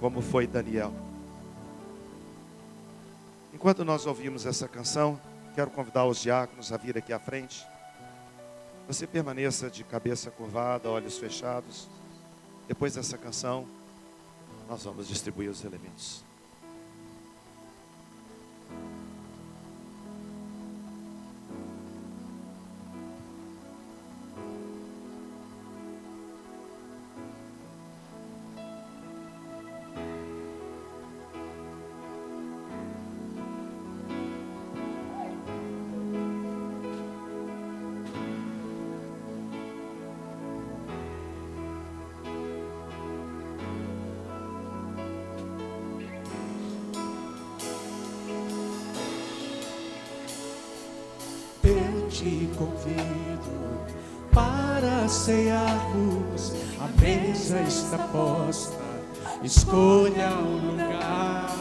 como 0.00 0.22
foi 0.22 0.46
Daniel. 0.46 0.92
Enquanto 3.52 3.84
nós 3.84 4.06
ouvimos 4.06 4.46
essa 4.46 4.66
canção, 4.66 5.20
quero 5.54 5.70
convidar 5.70 6.06
os 6.06 6.20
diáconos 6.20 6.72
a 6.72 6.78
vir 6.78 6.96
aqui 6.96 7.12
à 7.12 7.18
frente. 7.18 7.66
Você 8.86 9.04
permaneça 9.06 9.68
de 9.68 9.82
cabeça 9.82 10.30
curvada, 10.30 10.88
olhos 10.88 11.18
fechados. 11.18 11.88
Depois 12.68 12.94
dessa 12.94 13.18
canção, 13.18 13.66
nós 14.68 14.84
vamos 14.84 15.08
distribuir 15.08 15.50
os 15.50 15.64
elementos. 15.64 16.24
Te 52.16 52.48
convido 52.56 53.84
para 54.32 55.06
cearmos. 55.06 56.54
A 56.80 56.88
mesa 57.00 57.60
está 57.60 57.98
posta, 58.08 58.82
escolha 59.42 60.30
um 60.30 60.70
lugar. 60.70 61.54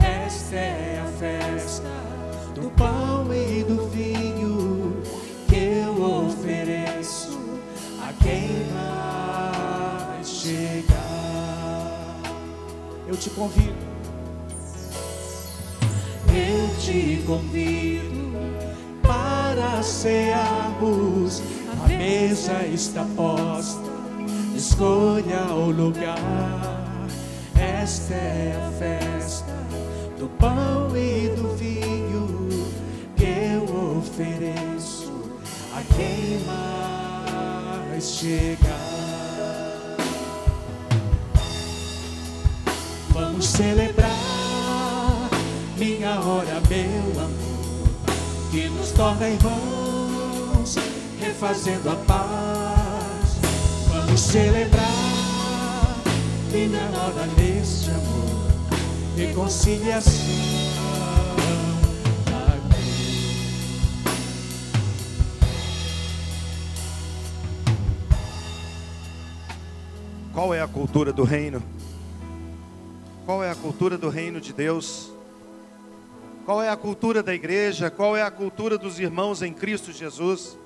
Esta 0.00 0.56
é 0.56 1.02
a 1.04 1.10
festa 1.18 1.90
do 2.54 2.70
pão 2.70 3.28
e 3.34 3.64
do 3.64 3.86
vinho 3.90 5.02
que 5.46 5.56
eu 5.56 6.24
ofereço 6.24 7.38
a 8.00 8.12
quem 8.22 8.48
vai 8.72 10.24
chegar. 10.24 10.96
Eu 13.06 13.16
te 13.16 13.28
convido. 13.28 13.86
Eu 16.28 16.76
te 16.80 17.22
convido 17.26 17.95
cearmos. 19.86 21.42
A 21.84 21.88
mesa 21.88 22.66
está 22.66 23.04
posta, 23.16 23.80
escolha 24.54 25.46
o 25.52 25.70
lugar. 25.70 26.18
Esta 27.54 28.14
é 28.14 28.66
a 28.66 28.70
festa 28.78 29.52
do 30.18 30.28
pão 30.38 30.96
e 30.96 31.28
do 31.36 31.54
vinho 31.56 32.48
que 33.16 33.24
eu 33.24 33.98
ofereço 33.98 35.12
a 35.74 35.82
quem 35.94 36.40
mais 36.44 38.04
chegar. 38.04 38.96
Vamos 43.10 43.46
celebrar 43.46 44.10
minha 45.78 46.20
hora, 46.20 46.60
meu 46.68 47.22
amor 47.22 47.45
que 48.56 48.70
nos 48.70 48.90
torna 48.92 49.28
irmãos, 49.28 50.76
refazendo 51.20 51.90
a 51.90 51.96
paz. 51.96 53.36
Vamos 53.86 54.18
celebrar 54.18 54.82
minha 56.50 56.88
neste 57.36 57.90
amor, 57.90 58.50
reconciliação. 59.14 60.10
Qual 70.32 70.54
é 70.54 70.62
a 70.62 70.66
cultura 70.68 71.12
do 71.12 71.24
reino? 71.24 71.62
Qual 73.26 73.44
é 73.44 73.50
a 73.50 73.54
cultura 73.54 73.98
do 73.98 74.08
reino 74.08 74.40
de 74.40 74.54
Deus? 74.54 75.15
Qual 76.46 76.62
é 76.62 76.68
a 76.68 76.76
cultura 76.76 77.24
da 77.24 77.34
igreja? 77.34 77.90
Qual 77.90 78.16
é 78.16 78.22
a 78.22 78.30
cultura 78.30 78.78
dos 78.78 79.00
irmãos 79.00 79.42
em 79.42 79.52
Cristo 79.52 79.90
Jesus? 79.90 80.56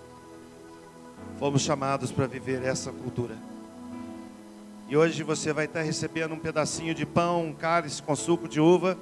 Fomos 1.38 1.62
chamados 1.62 2.12
para 2.12 2.26
viver 2.26 2.62
essa 2.62 2.92
cultura. 2.92 3.34
E 4.90 4.94
hoje 4.94 5.22
você 5.22 5.54
vai 5.54 5.64
estar 5.64 5.80
recebendo 5.80 6.34
um 6.34 6.38
pedacinho 6.38 6.94
de 6.94 7.06
pão, 7.06 7.46
um 7.46 7.54
cálice 7.54 8.02
com 8.02 8.14
suco 8.14 8.46
de 8.46 8.60
uva, 8.60 8.98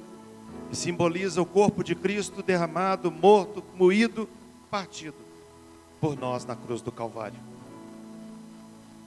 que 0.71 0.77
simboliza 0.77 1.43
o 1.43 1.47
corpo 1.47 1.83
de 1.83 1.97
Cristo 1.97 2.45
derramado, 2.45 3.11
morto, 3.11 3.61
moído, 3.75 4.29
partido 4.71 5.17
por 6.01 6.17
nós 6.17 6.45
na 6.45 6.55
cruz 6.55 6.81
do 6.81 6.93
Calvário. 6.93 7.41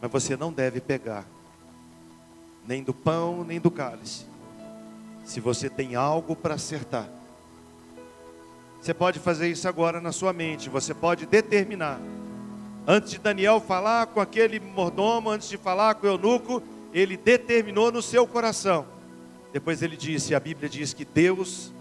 Mas 0.02 0.12
você 0.12 0.36
não 0.36 0.52
deve 0.52 0.82
pegar 0.82 1.26
nem 2.68 2.84
do 2.84 2.94
pão, 2.94 3.46
nem 3.46 3.62
do 3.62 3.72
cálice, 3.72 4.26
se 5.24 5.40
você 5.40 5.70
tem 5.70 5.96
algo 5.96 6.36
para 6.36 6.56
acertar 6.56 7.21
você 8.82 8.96
pode 8.96 9.20
fazer 9.20 9.48
isso 9.48 9.68
agora 9.68 10.02
na 10.02 10.12
sua 10.12 10.34
mente. 10.34 10.68
Você 10.68 10.92
pode 10.92 11.28
determinar. 11.28 12.02
Antes 12.88 13.12
de 13.12 13.20
Daniel 13.20 13.62
falar 13.62 14.08
com 14.08 14.20
aquele 14.20 14.60
mordomo, 14.60 15.30
antes 15.30 15.48
de 15.48 15.56
falar 15.56 15.94
com 15.94 16.08
o 16.08 16.10
eunuco, 16.10 16.64
ele 16.92 17.16
determinou 17.16 17.92
no 17.92 18.02
seu 18.02 18.26
coração. 18.26 18.88
Depois 19.54 19.84
ele 19.84 19.96
disse, 19.96 20.34
a 20.34 20.40
Bíblia 20.40 20.68
diz 20.68 20.96
que 20.96 21.06
Deus 21.06 21.72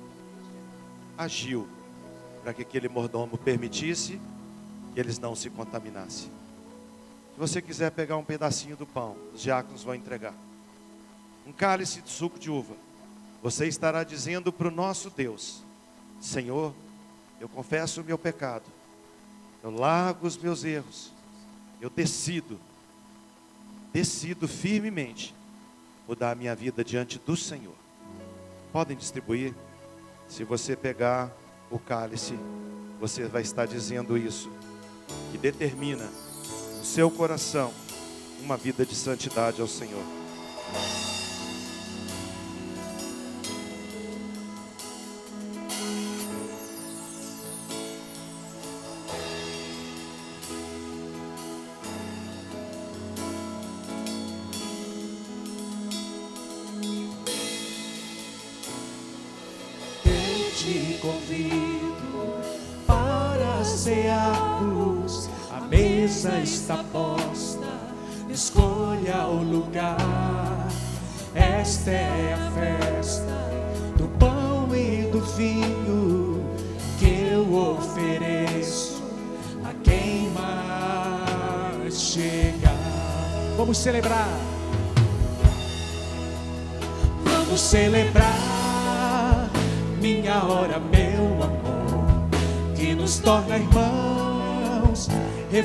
agiu 1.16 1.66
para 2.42 2.52
que 2.52 2.60
aquele 2.60 2.88
mordomo 2.88 3.38
permitisse 3.38 4.20
que 4.92 5.00
eles 5.00 5.18
não 5.18 5.34
se 5.34 5.48
contaminassem. 5.48 6.30
Se 7.34 7.40
você 7.40 7.62
quiser 7.62 7.90
pegar 7.92 8.18
um 8.18 8.24
pedacinho 8.24 8.76
do 8.76 8.84
pão, 8.84 9.16
os 9.34 9.40
diáconos 9.40 9.82
vão 9.82 9.94
entregar. 9.94 10.34
Um 11.46 11.52
cálice 11.52 12.02
de 12.02 12.10
suco 12.10 12.38
de 12.38 12.50
uva. 12.50 12.74
Você 13.42 13.66
estará 13.66 14.04
dizendo 14.04 14.52
para 14.52 14.68
o 14.68 14.70
nosso 14.70 15.08
Deus: 15.08 15.62
Senhor, 16.20 16.74
eu 17.40 17.48
confesso 17.48 18.02
o 18.02 18.04
meu 18.04 18.18
pecado, 18.18 18.64
eu 19.62 19.70
largo 19.70 20.26
os 20.26 20.36
meus 20.36 20.62
erros, 20.62 21.10
eu 21.80 21.88
decido, 21.88 22.60
decido 23.92 24.46
firmemente 24.46 25.34
mudar 26.06 26.32
a 26.32 26.34
minha 26.34 26.54
vida 26.54 26.84
diante 26.84 27.18
do 27.18 27.36
Senhor. 27.36 27.74
Podem 28.72 28.96
distribuir, 28.96 29.54
se 30.28 30.44
você 30.44 30.76
pegar 30.76 31.32
o 31.70 31.78
cálice, 31.78 32.34
você 33.00 33.24
vai 33.24 33.42
estar 33.42 33.66
dizendo 33.66 34.18
isso, 34.18 34.50
que 35.32 35.38
determina 35.38 36.08
no 36.76 36.84
seu 36.84 37.10
coração 37.10 37.72
uma 38.40 38.56
vida 38.56 38.84
de 38.84 38.94
santidade 38.94 39.60
ao 39.60 39.66
Senhor. 39.66 40.04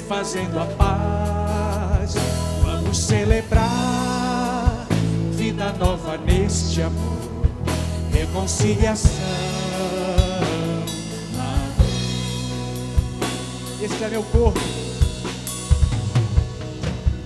Refazendo 0.06 0.60
a 0.60 0.66
paz. 0.66 2.14
Vamos 2.64 2.96
celebrar 2.96 4.86
vida 5.32 5.74
nova 5.80 6.16
neste 6.18 6.84
amor, 6.84 7.18
reconciliação. 8.12 9.10
Este 13.82 14.04
é 14.04 14.10
meu 14.10 14.22
corpo. 14.24 14.60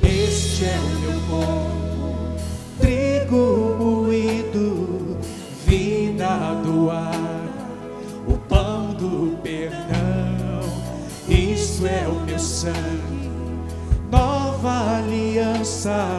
Este 0.01 0.65
é 0.65 0.79
o 0.79 0.99
meu 0.99 1.19
corpo, 1.29 2.37
trigo 2.79 3.75
moído, 3.77 5.17
vida 5.65 6.55
doada, 6.63 7.17
o 7.17 7.48
Isso 11.79 11.87
é 11.87 12.05
o 12.09 12.19
meu 12.25 12.37
sangue, 12.37 13.31
nova 14.11 14.97
aliança, 14.97 16.09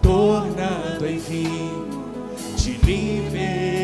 tornando 0.00 1.04
em 1.04 1.18
vinho 1.18 1.88
de 2.56 2.74
libertação. 2.74 3.74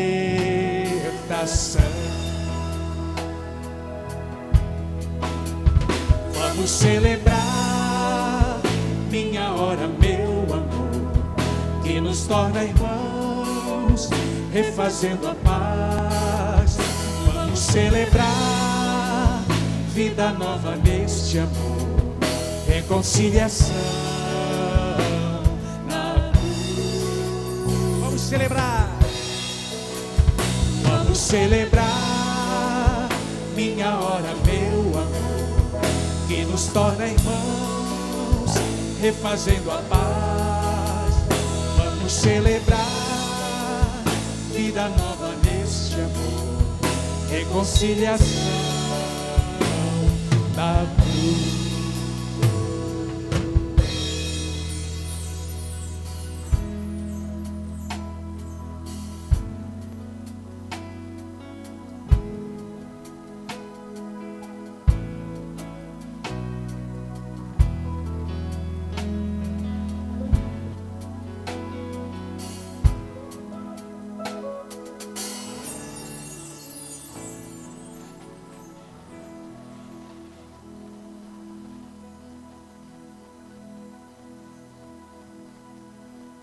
Vamos 6.31 6.69
celebrar 6.69 8.61
minha 9.09 9.51
hora, 9.51 9.89
meu 9.99 10.43
amor, 10.53 11.11
que 11.83 11.99
nos 11.99 12.25
torna 12.25 12.63
irmãos, 12.63 14.09
refazendo 14.53 15.27
a 15.27 15.35
paz. 15.35 16.77
Vamos 17.33 17.59
celebrar 17.59 18.60
vida 19.93 20.31
nova 20.31 20.77
neste 20.77 21.37
amor, 21.39 22.17
reconciliação 22.65 23.75
na. 25.85 26.31
Vamos 27.99 28.21
celebrar. 28.21 28.89
Vamos 30.83 31.17
celebrar 31.17 33.09
minha 33.55 33.95
hora, 33.97 34.33
meu 34.45 34.79
amor, 34.97 35.81
que 36.27 36.45
nos 36.45 36.67
torna 36.67 37.07
irmãos, 37.07 38.51
refazendo 39.01 39.71
a 39.71 39.77
paz. 39.89 41.15
Vamos 41.77 42.13
celebrar 42.13 42.87
vida 44.53 44.87
nova 44.87 45.33
neste 45.43 45.95
amor, 45.95 46.63
reconciliação 47.29 48.60
na 50.61 50.85
cruz. 51.01 51.60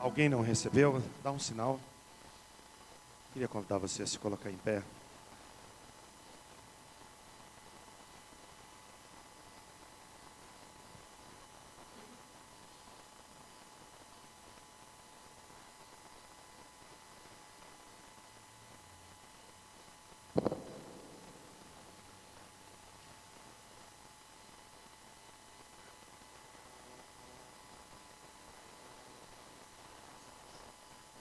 Alguém 0.09 0.26
não 0.26 0.40
recebeu? 0.40 1.02
Dá 1.22 1.30
um 1.30 1.38
sinal. 1.38 1.78
Queria 3.34 3.46
convidar 3.46 3.76
você 3.76 4.02
a 4.02 4.06
se 4.06 4.18
colocar 4.18 4.50
em 4.50 4.56
pé. 4.56 4.82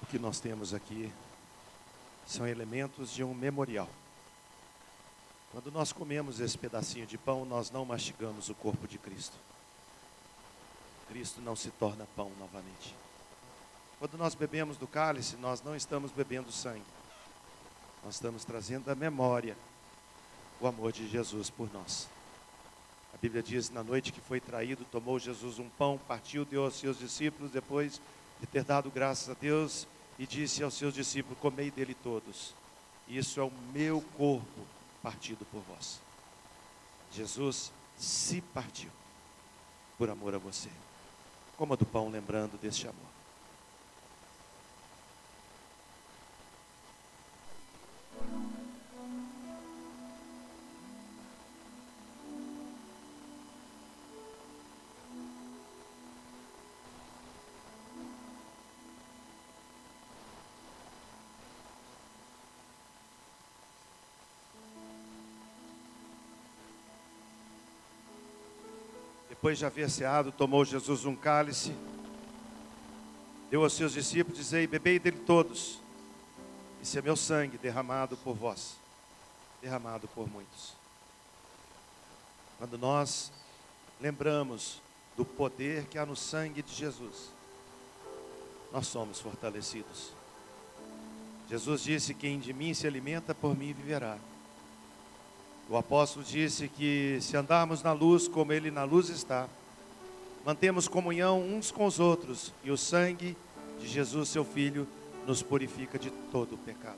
Que 0.10 0.18
nós 0.18 0.40
temos 0.40 0.74
aqui 0.74 1.12
são 2.26 2.48
elementos 2.48 3.12
de 3.12 3.24
um 3.24 3.34
memorial. 3.34 3.90
Quando 5.52 5.72
nós 5.72 5.92
comemos 5.92 6.40
esse 6.40 6.58
pedacinho 6.58 7.06
de 7.06 7.18
pão, 7.18 7.46
nós 7.46 7.72
não 7.72 7.86
mastigamos 7.86 8.50
o 8.50 8.56
corpo 8.56 8.88
de 8.88 8.98
Cristo. 8.98 9.38
Cristo 11.08 11.42
não 11.42 11.56
se 11.56 11.70
torna 11.72 12.06
pão 12.16 12.32
novamente. 12.40 12.94
Quando 14.00 14.18
nós 14.18 14.36
bebemos 14.36 14.78
do 14.78 14.88
cálice, 14.88 15.36
nós 15.38 15.62
não 15.62 15.76
estamos 15.76 16.12
bebendo 16.12 16.52
sangue. 16.52 16.84
Nós 18.04 18.16
estamos 18.16 18.46
trazendo 18.46 18.92
à 18.92 18.96
memória 18.96 19.58
o 20.62 20.68
amor 20.68 20.92
de 20.92 21.08
Jesus 21.08 21.50
por 21.50 21.72
nós. 21.74 22.08
A 23.14 23.18
Bíblia 23.18 23.42
diz: 23.42 23.70
na 23.70 23.84
noite 23.84 24.12
que 24.12 24.22
foi 24.22 24.40
traído, 24.40 24.86
tomou 24.92 25.18
Jesus 25.18 25.60
um 25.60 25.70
pão, 25.70 26.00
partiu, 26.08 26.46
deu 26.46 26.66
aos 26.66 26.78
seus 26.78 27.00
discípulos, 27.00 27.52
depois 27.52 28.00
de 28.40 28.46
ter 28.46 28.64
dado 28.64 28.92
graças 28.92 29.30
a 29.30 29.34
Deus, 29.34 29.88
e 30.18 30.26
disse 30.26 30.64
aos 30.64 30.74
seus 30.74 30.94
discípulos: 30.94 31.40
Comei 31.40 31.72
dele 31.72 31.94
todos. 31.94 32.54
Isso 33.08 33.40
é 33.40 33.44
o 33.44 33.52
meu 33.74 34.02
corpo 34.18 34.66
partido 35.02 35.46
por 35.46 35.62
vós. 35.62 36.00
Jesus 37.14 37.72
se 37.98 38.42
partiu 38.42 38.90
por 39.98 40.10
amor 40.10 40.36
a 40.36 40.38
você. 40.38 40.70
Coma 41.58 41.78
do 41.78 41.86
pão 41.86 42.10
lembrando 42.10 42.58
deste 42.60 42.88
amor. 42.88 43.17
Depois 69.48 69.60
de 69.60 69.66
haver 69.66 69.90
ceado, 69.90 70.30
tomou 70.30 70.66
Jesus 70.66 71.06
um 71.06 71.16
cálice, 71.16 71.74
deu 73.50 73.64
aos 73.64 73.72
seus 73.72 73.94
discípulos, 73.94 74.38
dizei, 74.38 74.68
bebei 74.68 75.00
dele 75.00 75.20
todos. 75.26 75.80
Esse 76.84 77.00
é 77.00 77.02
meu 77.02 77.16
sangue 77.16 77.58
derramado 77.58 78.18
por 78.18 78.36
vós, 78.36 78.76
derramado 79.62 80.06
por 80.10 80.30
muitos. 80.30 80.74
Quando 82.58 82.78
nós 82.78 83.32
lembramos 84.02 84.82
do 85.16 85.24
poder 85.24 85.86
que 85.86 85.98
há 85.98 86.06
no 86.06 86.14
sangue 86.14 86.62
de 86.62 86.76
Jesus, 86.76 87.32
nós 88.74 88.86
somos 88.88 89.22
fortalecidos. 89.22 90.12
Jesus 91.50 91.84
disse: 91.84 92.14
Quem 92.14 92.38
de 92.38 92.52
mim 92.52 92.74
se 92.74 92.86
alimenta, 92.86 93.34
por 93.34 93.58
mim 93.58 93.72
viverá. 93.72 94.18
O 95.70 95.76
apóstolo 95.76 96.24
disse 96.24 96.70
que 96.70 97.20
se 97.22 97.36
andarmos 97.36 97.84
na 97.84 97.92
luz 97.92 98.28
como 98.28 98.54
ele 98.54 98.72
na 98.72 98.86
luz 98.86 99.10
está, 99.10 99.50
mantemos 100.46 100.88
comunhão 100.88 101.42
uns 101.42 101.72
com 101.72 101.86
os 101.86 102.00
outros 102.00 102.54
e 102.64 102.72
o 102.72 102.78
sangue 102.78 103.36
de 103.78 103.88
Jesus, 103.88 104.30
seu 104.30 104.46
Filho, 104.46 104.88
nos 105.26 105.44
purifica 105.44 106.00
de 106.00 106.10
todo 106.32 106.56
o 106.56 106.58
pecado. 106.58 106.98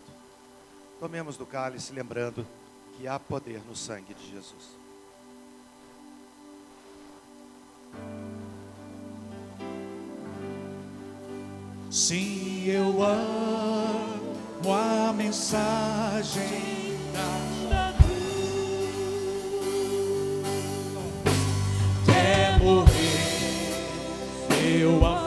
Tomemos 1.00 1.36
do 1.36 1.48
cálice 1.48 1.92
lembrando 1.94 2.46
que 2.96 3.08
há 3.08 3.18
poder 3.18 3.62
no 3.68 3.76
sangue 3.76 4.14
de 4.14 4.30
Jesus. 4.30 4.78
Sim, 11.90 12.66
eu 12.66 13.02
amo 13.02 14.72
a 14.72 15.12
mensagem 15.12 16.79
eu 24.80 25.06
amo. 25.06 25.19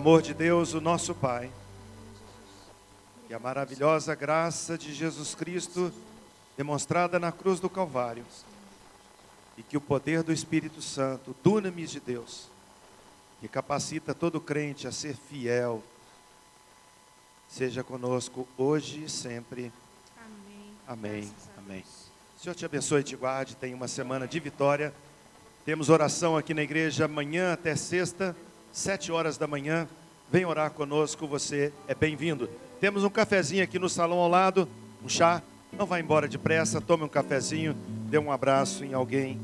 Amor 0.00 0.22
de 0.22 0.32
Deus, 0.32 0.72
o 0.72 0.80
nosso 0.80 1.14
Pai, 1.14 1.50
e 3.28 3.34
a 3.34 3.38
maravilhosa 3.38 4.14
graça 4.14 4.78
de 4.78 4.94
Jesus 4.94 5.34
Cristo, 5.34 5.92
demonstrada 6.56 7.18
na 7.18 7.30
cruz 7.30 7.60
do 7.60 7.68
Calvário, 7.68 8.24
e 9.58 9.62
que 9.62 9.76
o 9.76 9.80
poder 9.80 10.22
do 10.22 10.32
Espírito 10.32 10.80
Santo, 10.80 11.36
dunamis 11.44 11.90
de 11.90 12.00
Deus, 12.00 12.48
que 13.42 13.46
capacita 13.46 14.14
todo 14.14 14.40
crente 14.40 14.88
a 14.88 14.92
ser 14.92 15.14
fiel, 15.14 15.82
seja 17.46 17.84
conosco 17.84 18.48
hoje 18.56 19.04
e 19.04 19.08
sempre. 19.10 19.70
Amém. 20.88 21.30
Amém. 21.58 21.84
O 22.38 22.42
Senhor 22.42 22.54
te 22.54 22.64
abençoe 22.64 23.02
e 23.02 23.04
te 23.04 23.16
guarde. 23.16 23.54
Tenha 23.54 23.76
uma 23.76 23.86
semana 23.86 24.26
de 24.26 24.40
vitória. 24.40 24.94
Temos 25.66 25.90
oração 25.90 26.38
aqui 26.38 26.54
na 26.54 26.62
igreja 26.62 27.04
amanhã 27.04 27.52
até 27.52 27.76
sexta, 27.76 28.34
sete 28.72 29.10
horas 29.10 29.36
da 29.36 29.46
manhã. 29.46 29.88
Vem 30.30 30.44
orar 30.44 30.70
conosco, 30.70 31.26
você 31.26 31.72
é 31.88 31.94
bem-vindo. 31.94 32.48
Temos 32.80 33.04
um 33.04 33.10
cafezinho 33.10 33.64
aqui 33.64 33.78
no 33.78 33.88
salão 33.88 34.18
ao 34.18 34.28
lado, 34.28 34.68
um 35.04 35.08
chá. 35.08 35.42
Não 35.72 35.86
vá 35.86 36.00
embora 36.00 36.26
depressa, 36.26 36.80
tome 36.80 37.04
um 37.04 37.08
cafezinho, 37.08 37.76
dê 38.08 38.18
um 38.18 38.32
abraço 38.32 38.84
em 38.84 38.92
alguém 38.92 39.38